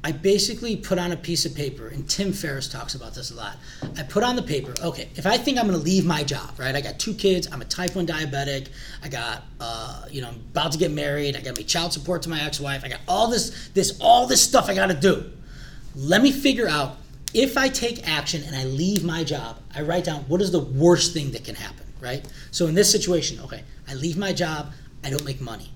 I 0.02 0.12
basically 0.12 0.76
put 0.76 0.98
on 0.98 1.12
a 1.12 1.16
piece 1.16 1.44
of 1.44 1.54
paper, 1.54 1.88
and 1.88 2.08
Tim 2.08 2.32
Ferriss 2.32 2.68
talks 2.68 2.94
about 2.94 3.14
this 3.14 3.30
a 3.30 3.34
lot. 3.34 3.58
I 3.98 4.02
put 4.02 4.22
on 4.22 4.34
the 4.34 4.42
paper, 4.42 4.72
okay, 4.82 5.10
if 5.14 5.26
I 5.26 5.36
think 5.36 5.58
I'm 5.58 5.66
going 5.66 5.78
to 5.78 5.84
leave 5.84 6.06
my 6.06 6.22
job, 6.22 6.58
right? 6.58 6.74
I 6.74 6.80
got 6.80 6.98
two 6.98 7.12
kids, 7.12 7.46
I'm 7.52 7.60
a 7.60 7.66
type 7.66 7.94
1 7.94 8.06
diabetic, 8.06 8.68
I 9.02 9.08
got, 9.08 9.42
uh, 9.60 10.06
you 10.10 10.22
know, 10.22 10.28
I'm 10.28 10.36
about 10.36 10.72
to 10.72 10.78
get 10.78 10.90
married, 10.90 11.36
I 11.36 11.42
got 11.42 11.54
pay 11.54 11.64
child 11.64 11.92
support 11.92 12.22
to 12.22 12.30
my 12.30 12.40
ex-wife, 12.40 12.82
I 12.82 12.88
got 12.88 13.00
all 13.06 13.28
this, 13.28 13.68
this, 13.74 13.98
all 14.00 14.26
this 14.26 14.42
stuff 14.42 14.70
I 14.70 14.74
got 14.74 14.86
to 14.86 14.94
do. 14.94 15.30
Let 15.94 16.22
me 16.22 16.32
figure 16.32 16.66
out 16.66 16.96
if 17.34 17.58
I 17.58 17.68
take 17.68 18.08
action 18.08 18.42
and 18.44 18.56
I 18.56 18.64
leave 18.64 19.04
my 19.04 19.22
job, 19.22 19.58
I 19.74 19.82
write 19.82 20.04
down 20.04 20.22
what 20.28 20.40
is 20.40 20.50
the 20.50 20.60
worst 20.60 21.12
thing 21.12 21.32
that 21.32 21.44
can 21.44 21.56
happen, 21.56 21.84
right? 22.00 22.26
So 22.52 22.68
in 22.68 22.74
this 22.74 22.90
situation, 22.90 23.38
okay, 23.40 23.64
I 23.86 23.94
leave 23.94 24.16
my 24.16 24.32
job, 24.32 24.72
I 25.04 25.10
don't 25.10 25.26
make 25.26 25.42
money, 25.42 25.70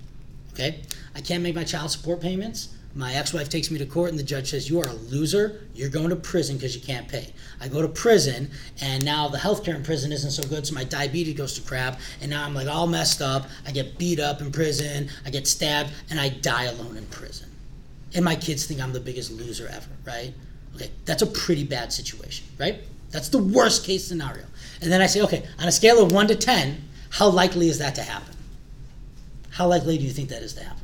okay? 0.54 0.80
I 1.14 1.20
can't 1.20 1.42
make 1.42 1.54
my 1.54 1.64
child 1.64 1.90
support 1.90 2.22
payments 2.22 2.70
my 2.96 3.12
ex-wife 3.14 3.48
takes 3.48 3.72
me 3.72 3.78
to 3.78 3.86
court 3.86 4.10
and 4.10 4.18
the 4.18 4.24
judge 4.24 4.50
says 4.50 4.70
you 4.70 4.80
are 4.80 4.86
a 4.86 4.92
loser. 4.92 5.62
You're 5.74 5.88
going 5.90 6.10
to 6.10 6.16
prison 6.16 6.56
because 6.56 6.76
you 6.76 6.80
can't 6.80 7.08
pay. 7.08 7.32
I 7.60 7.66
go 7.66 7.82
to 7.82 7.88
prison 7.88 8.50
and 8.80 9.04
now 9.04 9.26
the 9.26 9.38
healthcare 9.38 9.74
in 9.74 9.82
prison 9.82 10.12
isn't 10.12 10.30
so 10.30 10.44
good 10.44 10.64
so 10.64 10.74
my 10.74 10.84
diabetes 10.84 11.34
goes 11.34 11.54
to 11.54 11.62
crap. 11.62 11.98
And 12.20 12.30
now 12.30 12.44
i'm 12.44 12.54
like 12.54 12.68
all 12.68 12.86
messed 12.86 13.20
up. 13.20 13.46
I 13.66 13.72
get 13.72 13.98
beat 13.98 14.20
up 14.20 14.40
in 14.40 14.52
prison. 14.52 15.08
I 15.26 15.30
get 15.30 15.48
stabbed 15.48 15.90
and 16.10 16.20
i 16.20 16.28
die 16.28 16.64
alone 16.64 16.96
in 16.96 17.04
prison. 17.06 17.50
And 18.14 18.24
my 18.24 18.36
kids 18.36 18.64
think 18.64 18.80
i'm 18.80 18.92
the 18.92 19.00
biggest 19.00 19.32
loser 19.32 19.68
ever 19.72 19.90
right? 20.06 20.32
Okay 20.76 20.90
that's 21.04 21.22
a 21.22 21.26
pretty 21.26 21.64
bad 21.64 21.92
situation 21.92 22.46
right? 22.58 22.80
That's 23.10 23.28
the 23.28 23.38
worst 23.38 23.84
case 23.84 24.06
scenario. 24.06 24.44
And 24.80 24.92
then 24.92 25.00
i 25.00 25.06
say 25.06 25.20
okay 25.22 25.44
on 25.58 25.66
a 25.66 25.72
scale 25.72 26.00
of 26.00 26.12
1 26.12 26.28
to 26.28 26.36
10 26.36 26.80
how 27.10 27.28
likely 27.28 27.68
is 27.68 27.78
that 27.78 27.96
to 27.96 28.02
happen? 28.02 28.34
How 29.50 29.68
likely 29.68 29.98
do 29.98 30.04
you 30.04 30.10
think 30.10 30.28
that 30.28 30.42
is 30.42 30.54
to 30.54 30.64
happen 30.64 30.83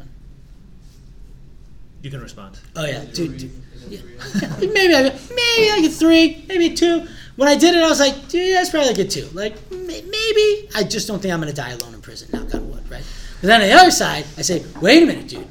You 2.02 2.10
can 2.10 2.20
respond. 2.20 2.58
Oh 2.76 2.86
yeah, 2.86 3.04
two, 3.04 3.36
two, 3.36 3.50
yeah. 3.88 4.00
maybe 4.60 4.94
I 4.94 5.02
maybe 5.02 5.70
like 5.70 5.84
a 5.84 5.94
three, 5.94 6.44
maybe 6.48 6.74
two. 6.74 7.06
When 7.36 7.48
I 7.48 7.56
did 7.56 7.74
it, 7.74 7.82
I 7.82 7.88
was 7.88 8.00
like, 8.00 8.28
dude, 8.28 8.54
that's 8.54 8.70
probably 8.70 8.88
like 8.88 8.98
a 8.98 9.04
two. 9.04 9.26
Like 9.32 9.54
maybe 9.70 10.68
I 10.74 10.84
just 10.88 11.06
don't 11.08 11.20
think 11.20 11.34
I'm 11.34 11.40
gonna 11.40 11.52
die 11.52 11.70
alone 11.70 11.94
in 11.94 12.00
prison. 12.00 12.28
Knock 12.32 12.54
on 12.54 12.70
wood, 12.70 12.90
right? 12.90 13.04
But 13.40 13.46
then 13.46 13.60
on 13.62 13.68
the 13.68 13.74
other 13.74 13.90
side, 13.90 14.24
I 14.36 14.42
say, 14.42 14.64
wait 14.80 15.02
a 15.02 15.06
minute, 15.06 15.28
dude. 15.28 15.46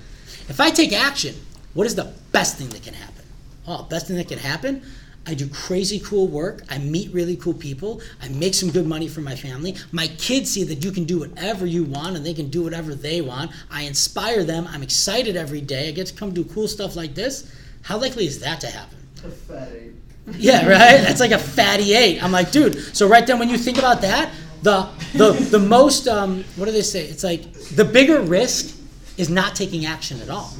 If 0.47 0.59
I 0.59 0.71
take 0.71 0.93
action, 0.93 1.35
what 1.73 1.85
is 1.85 1.95
the 1.95 2.11
best 2.31 2.57
thing 2.57 2.69
that 2.69 2.83
can 2.83 2.93
happen? 2.93 3.23
Oh, 3.67 3.83
best 3.83 4.07
thing 4.07 4.17
that 4.17 4.27
can 4.27 4.39
happen. 4.39 4.81
I 5.29 5.35
do 5.35 5.47
crazy 5.47 5.99
cool 5.99 6.27
work. 6.27 6.63
I 6.69 6.79
meet 6.79 7.13
really 7.13 7.35
cool 7.35 7.53
people. 7.53 8.01
I 8.19 8.29
make 8.29 8.55
some 8.55 8.71
good 8.71 8.87
money 8.87 9.07
for 9.07 9.21
my 9.21 9.35
family. 9.35 9.75
My 9.91 10.07
kids 10.07 10.49
see 10.49 10.63
that 10.63 10.83
you 10.83 10.91
can 10.91 11.03
do 11.03 11.19
whatever 11.19 11.67
you 11.67 11.83
want 11.83 12.15
and 12.17 12.25
they 12.25 12.33
can 12.33 12.49
do 12.49 12.63
whatever 12.63 12.95
they 12.95 13.21
want. 13.21 13.51
I 13.69 13.83
inspire 13.83 14.43
them. 14.43 14.67
I'm 14.67 14.81
excited 14.81 15.35
every 15.35 15.61
day. 15.61 15.89
I 15.89 15.91
get 15.91 16.07
to 16.07 16.15
come 16.15 16.33
do 16.33 16.43
cool 16.45 16.67
stuff 16.67 16.95
like 16.95 17.13
this. 17.13 17.55
How 17.83 17.99
likely 17.99 18.25
is 18.25 18.39
that 18.39 18.59
to 18.61 18.67
happen? 18.67 18.97
A 19.23 19.29
fat 19.29 19.69
eight. 19.71 19.93
Yeah, 20.37 20.67
right. 20.67 21.01
That's 21.01 21.19
like 21.19 21.31
a 21.31 21.39
fatty 21.39 21.93
eight. 21.93 22.23
I'm 22.23 22.31
like, 22.31 22.51
dude. 22.51 22.95
So 22.95 23.07
right 23.07 23.25
then, 23.25 23.37
when 23.39 23.49
you 23.49 23.57
think 23.57 23.77
about 23.77 24.01
that, 24.01 24.31
the 24.63 24.89
the 25.13 25.33
the 25.33 25.59
most 25.59 26.07
um, 26.07 26.43
what 26.55 26.65
do 26.65 26.71
they 26.71 26.81
say? 26.81 27.05
It's 27.05 27.23
like 27.23 27.53
the 27.53 27.85
bigger 27.85 28.21
risk 28.21 28.75
is 29.17 29.29
not 29.29 29.55
taking 29.55 29.85
action 29.85 30.21
at 30.21 30.29
all. 30.29 30.53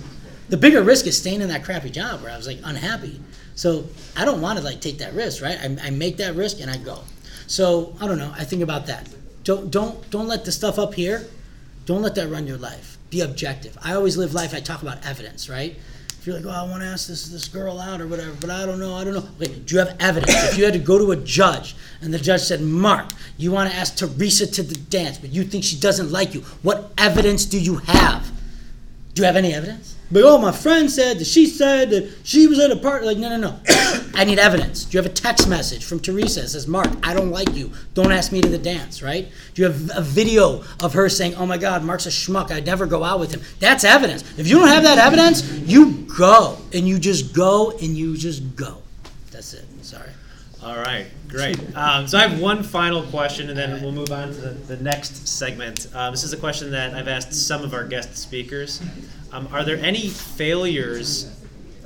The 0.50 0.58
bigger 0.58 0.82
risk 0.82 1.06
is 1.08 1.18
staying 1.18 1.42
in 1.42 1.50
that 1.50 1.64
crappy 1.64 1.90
job 1.90 2.22
where 2.22 2.32
I 2.32 2.38
was 2.38 2.48
like 2.48 2.60
unhappy. 2.64 3.20
So 3.60 3.84
I 4.16 4.24
don't 4.24 4.40
want 4.40 4.58
to 4.58 4.64
like 4.64 4.80
take 4.80 5.00
that 5.00 5.14
risk, 5.14 5.44
right? 5.44 5.60
I, 5.60 5.88
I 5.88 5.90
make 5.90 6.16
that 6.18 6.34
risk 6.34 6.62
and 6.62 6.72
I 6.72 6.78
go. 6.78 7.00
So 7.46 7.94
I 8.00 8.08
don't 8.08 8.18
know. 8.18 8.32
I 8.38 8.46
think 8.46 8.62
about 8.62 8.88
that. 8.88 9.10
Don't 9.44 9.70
don't 9.70 10.10
don't 10.10 10.30
let 10.30 10.46
the 10.46 10.52
stuff 10.54 10.80
up 10.80 10.94
here. 10.94 11.28
Don't 11.86 12.02
let 12.02 12.16
that 12.16 12.30
run 12.30 12.48
your 12.48 12.58
life. 12.58 12.98
Be 13.10 13.20
objective. 13.20 13.78
I 13.84 13.96
always 13.96 14.16
live 14.16 14.34
life. 14.34 14.54
I 14.54 14.62
talk 14.62 14.82
about 14.82 15.06
evidence, 15.06 15.50
right? 15.50 15.76
If 16.08 16.26
you're 16.26 16.38
like, 16.38 16.46
oh, 16.46 16.52
I 16.52 16.70
want 16.70 16.84
to 16.84 16.88
ask 16.88 17.10
this 17.10 17.28
this 17.28 17.50
girl 17.50 17.82
out 17.82 18.00
or 18.00 18.08
whatever, 18.08 18.32
but 18.40 18.50
I 18.50 18.66
don't 18.66 18.80
know, 18.80 18.96
I 18.96 19.04
don't 19.04 19.14
know. 19.14 19.28
Wait, 19.40 19.66
do 19.66 19.76
you 19.76 19.80
have 19.80 19.94
evidence? 20.00 20.34
if 20.46 20.58
you 20.58 20.64
had 20.64 20.72
to 20.72 20.80
go 20.80 20.98
to 20.98 21.12
a 21.12 21.18
judge 21.18 21.76
and 22.02 22.14
the 22.14 22.18
judge 22.18 22.44
said, 22.44 22.62
Mark, 22.62 23.12
you 23.38 23.52
want 23.52 23.70
to 23.70 23.76
ask 23.76 23.98
Teresa 23.98 24.48
to 24.48 24.64
the 24.64 24.76
dance, 24.76 25.18
but 25.18 25.32
you 25.32 25.44
think 25.44 25.66
she 25.66 25.78
doesn't 25.78 26.14
like 26.14 26.34
you, 26.34 26.42
what 26.62 26.94
evidence 26.98 27.44
do 27.44 27.60
you 27.60 27.76
have? 27.88 28.32
Do 29.20 29.24
you 29.24 29.28
have 29.28 29.36
any 29.36 29.54
evidence? 29.54 29.98
But 30.10 30.24
oh, 30.24 30.38
my 30.38 30.54
friend 30.54 30.90
said 30.90 31.20
that 31.20 31.26
she 31.26 31.46
said 31.46 31.90
that 31.90 32.10
she 32.24 32.48
was 32.48 32.58
at 32.58 32.72
a 32.72 32.78
party. 32.78 33.06
Like, 33.06 33.18
no, 33.18 33.28
no, 33.28 33.36
no. 33.36 33.60
I 34.16 34.24
need 34.24 34.40
evidence. 34.40 34.86
Do 34.86 34.98
you 34.98 35.04
have 35.04 35.12
a 35.12 35.14
text 35.14 35.50
message 35.50 35.84
from 35.84 36.00
Teresa 36.00 36.40
that 36.40 36.48
says, 36.48 36.70
Mark, 36.70 36.88
I 37.04 37.14
don't 37.14 37.30
like 37.30 37.54
you. 37.54 37.70
Don't 37.96 38.14
ask 38.14 38.32
me 38.32 38.40
to 38.40 38.48
the 38.48 38.58
dance, 38.58 39.04
right? 39.04 39.28
Do 39.56 39.62
you 39.62 39.68
have 39.70 39.92
a 39.94 40.02
video 40.02 40.64
of 40.82 40.94
her 40.94 41.10
saying, 41.10 41.36
oh 41.36 41.46
my 41.46 41.58
God, 41.58 41.84
Mark's 41.84 42.06
a 42.06 42.10
schmuck. 42.12 42.50
I'd 42.50 42.66
never 42.66 42.86
go 42.86 43.04
out 43.04 43.20
with 43.20 43.34
him? 43.34 43.42
That's 43.60 43.84
evidence. 43.84 44.24
If 44.40 44.48
you 44.48 44.58
don't 44.58 44.70
have 44.70 44.84
that 44.84 45.00
evidence, 45.00 45.52
you 45.66 46.08
go. 46.18 46.58
And 46.74 46.88
you 46.88 46.98
just 46.98 47.36
go 47.36 47.72
and 47.72 47.98
you 47.98 48.16
just 48.16 48.56
go. 48.56 48.78
That's 49.32 49.54
it. 49.54 49.66
All 50.62 50.76
right, 50.76 51.08
great. 51.30 51.58
Um, 51.74 52.06
so 52.06 52.18
I 52.18 52.28
have 52.28 52.42
one 52.42 52.64
final 52.64 53.04
question, 53.04 53.50
and 53.50 53.58
then 53.58 53.82
we'll 53.82 53.94
move 53.94 54.12
on 54.12 54.28
to 54.28 54.34
the, 54.34 54.76
the 54.76 54.84
next 54.84 55.26
segment. 55.26 55.88
Um, 55.94 56.12
this 56.12 56.26
is 56.26 56.34
a 56.34 56.38
question 56.38 56.72
that 56.72 56.94
I've 56.94 57.08
asked 57.08 57.34
some 57.34 57.64
of 57.64 57.74
our 57.74 57.86
guest 57.86 58.18
speakers. 58.18 58.82
Um, 59.32 59.48
are 59.54 59.64
there 59.64 59.78
any 59.78 60.10
failures 60.10 61.34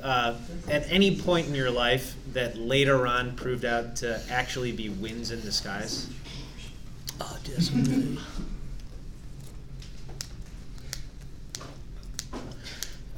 uh, 0.02 0.34
at 0.68 0.90
any 0.90 1.16
point 1.16 1.46
in 1.46 1.54
your 1.54 1.70
life 1.70 2.16
that 2.32 2.56
later 2.56 3.06
on 3.06 3.36
proved 3.36 3.64
out 3.64 3.94
to 3.96 4.20
actually 4.28 4.72
be 4.72 4.88
wins 4.88 5.30
in 5.30 5.40
disguise? 5.40 6.10
Oh. 7.20 7.38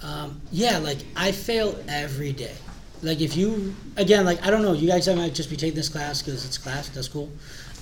Um, 0.03 0.41
yeah, 0.53 0.79
like 0.79 0.99
I 1.17 1.33
fail 1.33 1.83
every 1.89 2.33
day. 2.33 2.55
Like 3.07 3.21
if 3.21 3.37
you 3.37 3.73
again, 3.97 4.25
like 4.25 4.45
I 4.45 4.51
don't 4.51 4.63
know, 4.63 4.73
you 4.73 4.89
guys 4.89 5.07
might 5.09 5.33
just 5.33 5.49
be 5.49 5.57
taking 5.57 5.77
this 5.77 5.89
class 5.89 6.23
because 6.23 6.45
it's 6.45 6.59
class. 6.59 6.89
That's 6.89 7.07
cool. 7.07 7.31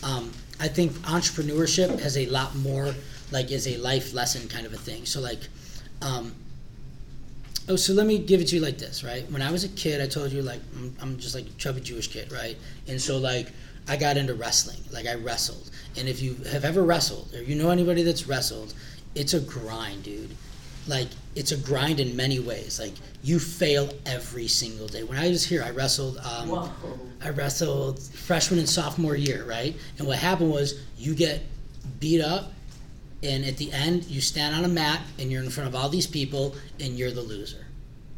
Um, 0.02 0.30
I 0.60 0.68
think 0.68 0.92
entrepreneurship 0.98 1.98
has 2.00 2.18
a 2.18 2.26
lot 2.26 2.54
more 2.56 2.94
like 3.30 3.50
is 3.50 3.66
a 3.66 3.78
life 3.78 4.12
lesson 4.12 4.46
kind 4.48 4.66
of 4.66 4.74
a 4.74 4.76
thing. 4.76 5.06
So 5.06 5.20
like, 5.20 5.40
um, 6.02 6.34
oh, 7.70 7.76
so 7.76 7.94
let 7.94 8.06
me 8.06 8.18
give 8.18 8.42
it 8.42 8.48
to 8.48 8.56
you 8.56 8.60
like 8.60 8.76
this, 8.76 9.02
right? 9.02 9.24
When 9.32 9.40
I 9.40 9.50
was 9.50 9.64
a 9.64 9.70
kid, 9.70 10.02
I 10.02 10.06
told 10.06 10.30
you 10.30 10.42
like 10.42 10.60
I'm, 10.76 10.94
I'm 11.00 11.18
just 11.18 11.34
like 11.34 11.46
a 11.46 11.52
chubby 11.52 11.80
Jewish 11.80 12.08
kid, 12.08 12.30
right? 12.30 12.58
And 12.86 13.00
so 13.00 13.16
like 13.16 13.48
I 13.88 13.96
got 13.96 14.18
into 14.18 14.34
wrestling, 14.34 14.80
like 14.92 15.06
I 15.06 15.14
wrestled. 15.14 15.70
And 15.96 16.06
if 16.06 16.20
you 16.20 16.34
have 16.52 16.66
ever 16.66 16.82
wrestled 16.82 17.32
or 17.34 17.42
you 17.42 17.54
know 17.54 17.70
anybody 17.70 18.02
that's 18.02 18.26
wrestled, 18.28 18.74
it's 19.14 19.32
a 19.32 19.40
grind, 19.40 20.02
dude 20.02 20.36
like 20.86 21.08
it's 21.36 21.52
a 21.52 21.56
grind 21.56 22.00
in 22.00 22.16
many 22.16 22.38
ways. 22.38 22.78
Like 22.78 22.94
you 23.22 23.38
fail 23.38 23.90
every 24.06 24.48
single 24.48 24.86
day. 24.86 25.02
When 25.02 25.18
I 25.18 25.28
was 25.28 25.44
here, 25.44 25.62
I 25.62 25.70
wrestled. 25.70 26.18
Um. 26.18 26.48
I 27.22 27.30
wrestled 27.30 28.00
freshman 28.00 28.58
and 28.58 28.68
sophomore 28.68 29.16
year, 29.16 29.44
right? 29.44 29.74
And 29.98 30.06
what 30.06 30.18
happened 30.18 30.50
was 30.50 30.80
you 30.98 31.14
get 31.14 31.42
beat 31.98 32.20
up, 32.20 32.52
and 33.22 33.44
at 33.44 33.56
the 33.56 33.72
end 33.72 34.04
you 34.04 34.20
stand 34.20 34.54
on 34.54 34.64
a 34.64 34.68
mat 34.68 35.00
and 35.18 35.32
you're 35.32 35.42
in 35.42 35.50
front 35.50 35.68
of 35.68 35.74
all 35.74 35.88
these 35.88 36.06
people 36.06 36.54
and 36.80 36.98
you're 36.98 37.10
the 37.10 37.22
loser. 37.22 37.63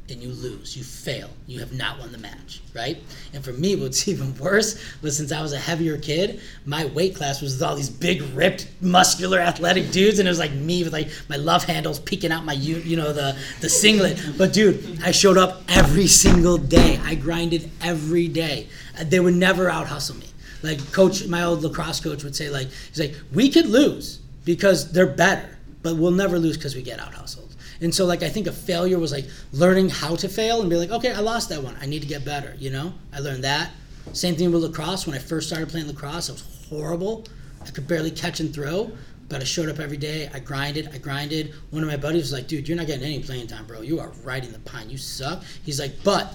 And 0.09 0.23
you 0.23 0.29
lose, 0.29 0.77
you 0.77 0.85
fail, 0.85 1.31
you 1.49 1.59
have 1.59 1.73
not 1.73 1.99
won 1.99 2.13
the 2.13 2.19
match, 2.19 2.61
right? 2.75 2.97
And 3.35 3.45
for 3.45 3.53
me, 3.53 3.75
what's 3.81 4.07
even 4.07 4.37
worse 4.39 4.81
was 5.03 5.17
since 5.17 5.33
I 5.33 5.43
was 5.43 5.53
a 5.53 5.59
heavier 5.59 5.99
kid, 5.99 6.41
my 6.65 6.85
weight 6.87 7.17
class 7.17 7.43
was 7.43 7.55
with 7.55 7.63
all 7.65 7.75
these 7.75 7.91
big, 7.91 8.23
ripped, 8.33 8.69
muscular, 8.81 9.41
athletic 9.41 9.91
dudes, 9.91 10.21
and 10.21 10.29
it 10.29 10.31
was 10.31 10.39
like 10.39 10.53
me 10.53 10.85
with 10.85 10.93
like 10.93 11.09
my 11.29 11.37
love 11.37 11.65
handles 11.65 11.99
peeking 11.99 12.31
out 12.31 12.45
my, 12.45 12.53
you, 12.53 12.77
you 12.79 12.97
know, 12.97 13.13
the 13.13 13.37
the 13.61 13.69
singlet. 13.69 14.23
But 14.39 14.53
dude, 14.53 15.01
I 15.03 15.11
showed 15.11 15.39
up 15.39 15.63
every 15.69 16.07
single 16.07 16.57
day. 16.57 17.01
I 17.03 17.17
grinded 17.17 17.69
every 17.83 18.29
day. 18.29 18.69
Uh, 18.99 19.05
They 19.05 19.19
would 19.19 19.35
never 19.35 19.69
out 19.69 19.89
hustle 19.89 20.17
me. 20.17 20.27
Like 20.63 20.93
coach, 20.93 21.27
my 21.27 21.43
old 21.43 21.63
lacrosse 21.63 22.01
coach 22.01 22.23
would 22.23 22.37
say, 22.37 22.49
like 22.49 22.69
he's 22.71 23.01
like, 23.01 23.15
we 23.33 23.51
could 23.51 23.67
lose 23.67 24.21
because 24.45 24.93
they're 24.93 25.07
better, 25.07 25.59
but 25.83 25.97
we'll 25.97 26.13
never 26.13 26.39
lose 26.39 26.57
because 26.57 26.77
we 26.77 26.83
get 26.83 27.01
out 27.01 27.13
hustled. 27.15 27.46
And 27.81 27.95
so, 27.95 28.07
like, 28.07 28.23
I 28.23 28.29
think 28.29 28.47
a 28.47 28.53
failure 28.53 28.99
was 28.99 29.13
like 29.13 29.27
learning 29.53 29.91
how 29.91 30.17
to 30.17 30.29
fail 30.29 30.61
and 30.61 30.71
be 30.71 30.77
like, 30.77 30.91
okay, 30.91 31.13
I 31.13 31.21
lost 31.21 31.49
that 31.51 31.63
one. 31.63 31.77
I 31.81 31.87
need 31.87 32.03
to 32.03 32.09
get 32.09 32.25
better. 32.25 32.55
You 32.59 32.71
know, 32.71 32.95
I 33.13 33.21
learned 33.21 33.45
that. 33.45 33.71
Same 34.13 34.37
thing 34.37 34.53
with 34.53 34.63
lacrosse. 34.63 35.07
When 35.07 35.17
I 35.17 35.19
first 35.19 35.49
started 35.49 35.69
playing 35.69 35.87
lacrosse, 35.87 36.31
I 36.31 36.33
was 36.33 36.67
horrible. 36.69 37.27
I 37.67 37.71
could 37.71 37.89
barely 37.89 38.11
catch 38.11 38.41
and 38.41 38.55
throw, 38.55 38.91
but 39.29 39.41
I 39.41 39.45
showed 39.45 39.69
up 39.69 39.81
every 39.81 39.97
day. 39.97 40.31
I 40.33 40.39
grinded. 40.39 40.91
I 40.95 40.99
grinded. 40.99 41.53
One 41.71 41.83
of 41.83 41.89
my 41.89 41.97
buddies 41.97 42.23
was 42.23 42.33
like, 42.33 42.47
dude, 42.47 42.69
you're 42.69 42.77
not 42.77 42.87
getting 42.87 43.05
any 43.05 43.21
playing 43.21 43.49
time, 43.49 43.67
bro. 43.67 43.83
You 43.83 43.99
are 44.01 44.11
riding 44.23 44.53
the 44.53 44.61
pine. 44.61 44.89
You 44.89 44.99
suck. 44.99 45.43
He's 45.65 45.81
like, 45.81 45.93
but 46.05 46.33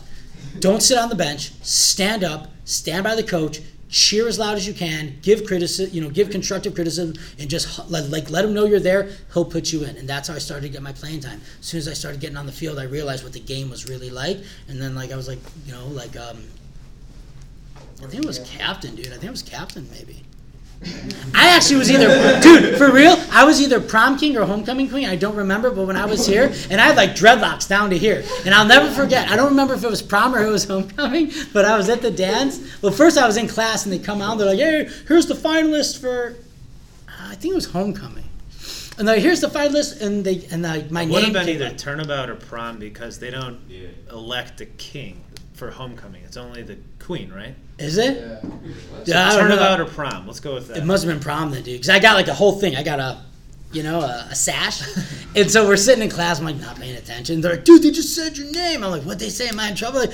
don't 0.59 0.81
sit 0.81 0.97
on 0.97 1.09
the 1.09 1.15
bench. 1.15 1.53
Stand 1.63 2.23
up. 2.23 2.51
Stand 2.65 3.03
by 3.03 3.15
the 3.15 3.23
coach. 3.23 3.61
Cheer 3.91 4.27
as 4.27 4.39
loud 4.39 4.55
as 4.55 4.65
you 4.65 4.73
can. 4.73 5.17
Give 5.21 5.45
criticism, 5.45 5.93
you 5.93 6.01
know, 6.01 6.09
give 6.09 6.29
constructive 6.29 6.73
criticism, 6.73 7.13
and 7.37 7.49
just 7.49 7.89
let, 7.89 8.09
like 8.09 8.29
let 8.29 8.45
him 8.45 8.53
know 8.53 8.65
you're 8.65 8.79
there. 8.79 9.09
He'll 9.33 9.45
put 9.45 9.73
you 9.73 9.83
in, 9.83 9.97
and 9.97 10.07
that's 10.07 10.29
how 10.29 10.33
I 10.33 10.37
started 10.37 10.63
to 10.63 10.69
get 10.69 10.81
my 10.81 10.93
playing 10.93 11.19
time. 11.19 11.41
As 11.59 11.65
soon 11.65 11.79
as 11.79 11.89
I 11.89 11.93
started 11.93 12.21
getting 12.21 12.37
on 12.37 12.45
the 12.45 12.53
field, 12.53 12.79
I 12.79 12.83
realized 12.83 13.23
what 13.25 13.33
the 13.33 13.41
game 13.41 13.69
was 13.69 13.89
really 13.89 14.09
like, 14.09 14.37
and 14.69 14.81
then 14.81 14.95
like 14.95 15.11
I 15.11 15.17
was 15.17 15.27
like, 15.27 15.39
you 15.65 15.73
know, 15.73 15.87
like 15.87 16.15
um, 16.15 16.41
I 18.01 18.07
think 18.07 18.23
it 18.23 18.27
was 18.27 18.39
captain, 18.39 18.95
dude. 18.95 19.07
I 19.07 19.11
think 19.11 19.25
it 19.25 19.31
was 19.31 19.43
captain, 19.43 19.87
maybe. 19.91 20.23
I 21.33 21.55
actually 21.55 21.77
was 21.77 21.91
either, 21.91 22.39
dude, 22.41 22.77
for 22.77 22.91
real. 22.91 23.15
I 23.31 23.43
was 23.45 23.61
either 23.61 23.79
prom 23.79 24.17
king 24.17 24.35
or 24.37 24.45
homecoming 24.45 24.89
queen. 24.89 25.07
I 25.07 25.15
don't 25.15 25.35
remember, 25.35 25.69
but 25.71 25.85
when 25.85 25.95
I 25.95 26.05
was 26.05 26.25
here, 26.25 26.51
and 26.69 26.81
I 26.81 26.85
had 26.87 26.95
like 26.97 27.11
dreadlocks 27.11 27.67
down 27.67 27.91
to 27.91 27.97
here, 27.97 28.23
and 28.45 28.53
I'll 28.53 28.65
never 28.67 28.89
forget. 28.91 29.29
I 29.29 29.35
don't 29.35 29.49
remember 29.49 29.73
if 29.75 29.83
it 29.83 29.89
was 29.89 30.01
prom 30.01 30.33
or 30.35 30.43
it 30.43 30.49
was 30.49 30.63
homecoming, 30.67 31.31
but 31.53 31.65
I 31.65 31.77
was 31.77 31.87
at 31.89 32.01
the 32.01 32.11
dance. 32.11 32.59
Well, 32.81 32.91
first 32.91 33.17
I 33.17 33.27
was 33.27 33.37
in 33.37 33.47
class, 33.47 33.85
and 33.85 33.93
they 33.93 33.99
come 33.99 34.21
out. 34.21 34.31
and 34.31 34.39
They're 34.41 34.47
like, 34.47 34.59
"Hey, 34.59 34.89
here's 35.07 35.27
the 35.27 35.35
finalist 35.35 35.99
for," 36.01 36.35
I 37.07 37.35
think 37.35 37.51
it 37.53 37.55
was 37.55 37.67
homecoming. 37.67 38.25
And 38.97 39.07
like, 39.07 39.21
here's 39.21 39.39
the 39.41 39.47
finalist, 39.47 40.01
and 40.01 40.23
they 40.25 40.45
and 40.51 40.63
like 40.63 40.91
my 40.91 41.03
Would 41.05 41.11
name. 41.11 41.23
have 41.25 41.33
been 41.33 41.45
came 41.45 41.55
either 41.55 41.67
up. 41.67 41.77
turnabout 41.77 42.29
or 42.29 42.35
prom 42.35 42.77
because 42.79 43.19
they 43.19 43.29
don't 43.31 43.59
elect 44.11 44.61
a 44.61 44.65
king 44.65 45.23
for 45.61 45.69
homecoming. 45.69 46.23
It's 46.23 46.37
only 46.37 46.63
the 46.63 46.75
queen, 46.97 47.31
right? 47.31 47.53
Is 47.77 47.99
it? 47.99 48.17
Yeah. 48.17 48.49
Yeah, 49.05 49.27
I 49.27 49.35
don't 49.35 49.47
know. 49.47 49.55
turnabout 49.57 49.79
or 49.79 49.85
prom. 49.85 50.25
Let's 50.25 50.39
go 50.39 50.55
with 50.55 50.69
that. 50.69 50.77
It 50.77 50.85
must 50.85 51.03
have 51.03 51.13
been 51.13 51.21
prom 51.21 51.51
then, 51.51 51.61
dude. 51.61 51.75
Because 51.75 51.89
I 51.89 51.99
got 51.99 52.15
like 52.15 52.27
a 52.27 52.33
whole 52.33 52.53
thing. 52.53 52.75
I 52.75 52.81
got 52.81 52.99
a, 52.99 53.21
you 53.71 53.83
know, 53.83 54.01
a, 54.01 54.29
a 54.31 54.33
sash. 54.33 54.81
and 55.35 55.51
so 55.51 55.67
we're 55.67 55.77
sitting 55.77 56.03
in 56.03 56.09
class. 56.09 56.39
I'm 56.39 56.45
like 56.45 56.55
not 56.55 56.77
paying 56.77 56.95
attention. 56.95 57.41
They're 57.41 57.57
like, 57.57 57.63
dude, 57.63 57.83
they 57.83 57.91
just 57.91 58.15
said 58.15 58.39
your 58.39 58.51
name. 58.51 58.83
I'm 58.83 58.89
like, 58.89 59.03
what 59.03 59.19
they 59.19 59.29
say? 59.29 59.49
Am 59.49 59.59
I 59.59 59.69
in 59.69 59.75
trouble? 59.75 59.99
Like, 59.99 60.13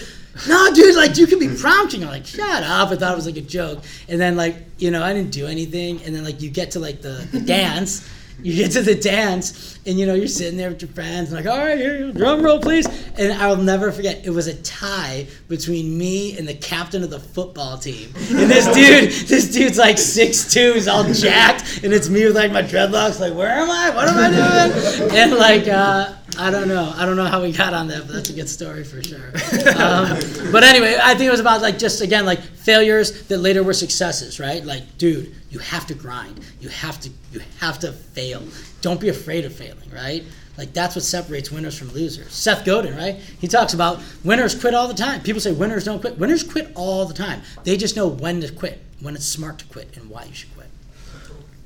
no, 0.50 0.74
dude. 0.74 0.98
Like 0.98 1.18
you 1.18 1.28
could 1.28 1.40
be 1.40 1.48
prom 1.48 1.88
king. 1.88 2.04
I'm 2.04 2.10
like, 2.10 2.26
shut 2.26 2.64
up. 2.64 2.90
I 2.90 2.98
thought 2.98 3.14
it 3.14 3.16
was 3.16 3.26
like 3.26 3.38
a 3.38 3.42
joke. 3.42 3.86
And 4.10 4.20
then 4.20 4.36
like, 4.36 4.58
you 4.80 4.92
know, 4.92 5.02
I 5.02 5.14
didn't 5.14 5.32
do 5.32 5.48
anything. 5.48 6.04
And 6.04 6.14
then 6.14 6.26
like 6.26 6.42
you 6.42 6.50
get 6.50 6.72
to 6.72 6.82
like 6.82 7.02
the, 7.02 7.26
the 7.32 7.40
dance. 7.56 8.06
You 8.44 8.56
get 8.56 8.72
to 8.74 8.82
the 8.82 8.94
dance, 8.94 9.80
and 9.86 10.00
you 10.00 10.06
know 10.06 10.14
you're 10.14 10.28
sitting 10.28 10.58
there 10.58 10.70
with 10.70 10.82
your 10.82 10.92
friends, 10.92 11.32
and 11.32 11.44
like, 11.44 11.52
all 11.52 11.58
right, 11.58 11.78
here, 11.78 12.12
drum 12.12 12.44
roll, 12.44 12.60
please. 12.60 12.86
And 13.18 13.34
I'll 13.34 13.58
never 13.58 13.92
forget. 13.92 14.26
It 14.26 14.30
was 14.30 14.46
a 14.46 14.54
tie 14.62 15.28
between 15.48 15.98
me 15.98 16.38
and 16.38 16.48
the 16.48 16.54
captain 16.54 17.04
of 17.04 17.10
the 17.10 17.20
football 17.20 17.78
team. 17.78 18.14
And 18.30 18.50
this 18.50 18.66
dude, 18.76 19.28
this 19.28 19.52
dude's 19.52 19.78
like 19.80 19.98
six 19.98 20.54
two, 20.54 20.74
he's 20.74 20.88
all 20.88 21.04
jacked, 21.12 21.84
and 21.84 21.94
it's 21.94 22.10
me 22.10 22.26
with 22.26 22.36
like 22.36 22.52
my 22.52 22.62
dreadlocks. 22.62 23.20
Like, 23.20 23.34
where 23.34 23.50
am 23.50 23.72
I? 23.72 23.90
What 23.90 24.08
am 24.08 24.18
I 24.18 24.30
doing? 24.30 25.12
And 25.18 25.34
like, 25.34 25.68
uh, 25.68 26.14
I 26.38 26.52
don't 26.52 26.68
know. 26.68 26.94
I 26.96 27.06
don't 27.06 27.16
know 27.16 27.26
how 27.26 27.42
we 27.42 27.52
got 27.52 27.74
on 27.74 27.88
that, 27.88 28.06
but 28.06 28.14
that's 28.14 28.30
a 28.30 28.34
good 28.34 28.50
story 28.50 28.84
for 28.84 29.02
sure. 29.04 29.32
Um, 29.78 30.20
but 30.52 30.64
anyway, 30.64 30.98
I 31.02 31.14
think 31.16 31.28
it 31.28 31.32
was 31.32 31.40
about 31.40 31.62
like 31.62 31.78
just 31.78 32.02
again 32.02 32.26
like 32.26 32.40
failures 32.40 33.24
that 33.28 33.40
later 33.40 33.64
were 33.64 33.74
successes, 33.74 34.40
right? 34.40 34.64
Like, 34.64 34.98
dude, 34.98 35.34
you 35.50 35.60
have 35.60 35.88
to 35.88 35.94
grind. 35.94 36.40
You 36.60 36.70
have 36.70 37.00
to 37.02 37.10
you 37.32 37.42
have 37.60 37.80
to 37.80 37.92
fail. 37.92 38.44
Don't 38.82 39.00
be 39.00 39.10
afraid 39.10 39.46
of 39.46 39.54
failing, 39.54 39.90
right? 39.94 40.24
Like 40.58 40.74
that's 40.74 40.96
what 40.96 41.04
separates 41.04 41.52
winners 41.52 41.78
from 41.78 41.92
losers. 41.92 42.34
Seth 42.34 42.66
Godin, 42.66 42.96
right? 42.96 43.16
He 43.40 43.48
talks 43.48 43.74
about 43.74 44.02
winners 44.24 44.60
quit 44.60 44.74
all 44.74 44.88
the 44.88 44.94
time. 44.94 45.22
People 45.22 45.42
say 45.42 45.52
winners 45.52 45.86
don't 45.86 46.00
quit. 46.00 46.18
Winners 46.18 46.44
quit 46.44 46.72
all 46.76 47.06
the 47.06 47.14
time. 47.14 47.42
They 47.64 47.78
just 47.78 47.96
know 47.96 48.08
when 48.08 48.42
to 48.42 48.52
quit, 48.52 48.82
when 49.00 49.16
it's 49.16 49.26
smart 49.26 49.60
to 49.60 49.66
quit, 49.66 49.96
and 49.96 50.10
why 50.10 50.26
you 50.26 50.34
should 50.34 50.54
quit. 50.56 50.68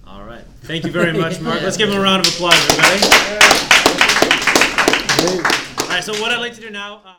All 0.06 0.24
right. 0.24 0.44
Thank 0.64 0.84
you 0.84 0.92
very 0.92 1.14
much, 1.18 1.40
Mark. 1.40 1.62
Let's 1.64 1.78
give 1.78 1.90
him 1.90 1.98
a 1.98 2.02
round 2.02 2.28
of 2.28 2.34
applause, 2.34 2.54
everybody. 2.70 4.41
All 5.22 5.88
right. 5.88 6.04
So 6.04 6.14
what 6.22 6.32
I'd 6.32 6.40
like 6.40 6.56
to 6.56 6.62
do 6.62 6.70
now. 6.72 7.02
Uh 7.06 7.10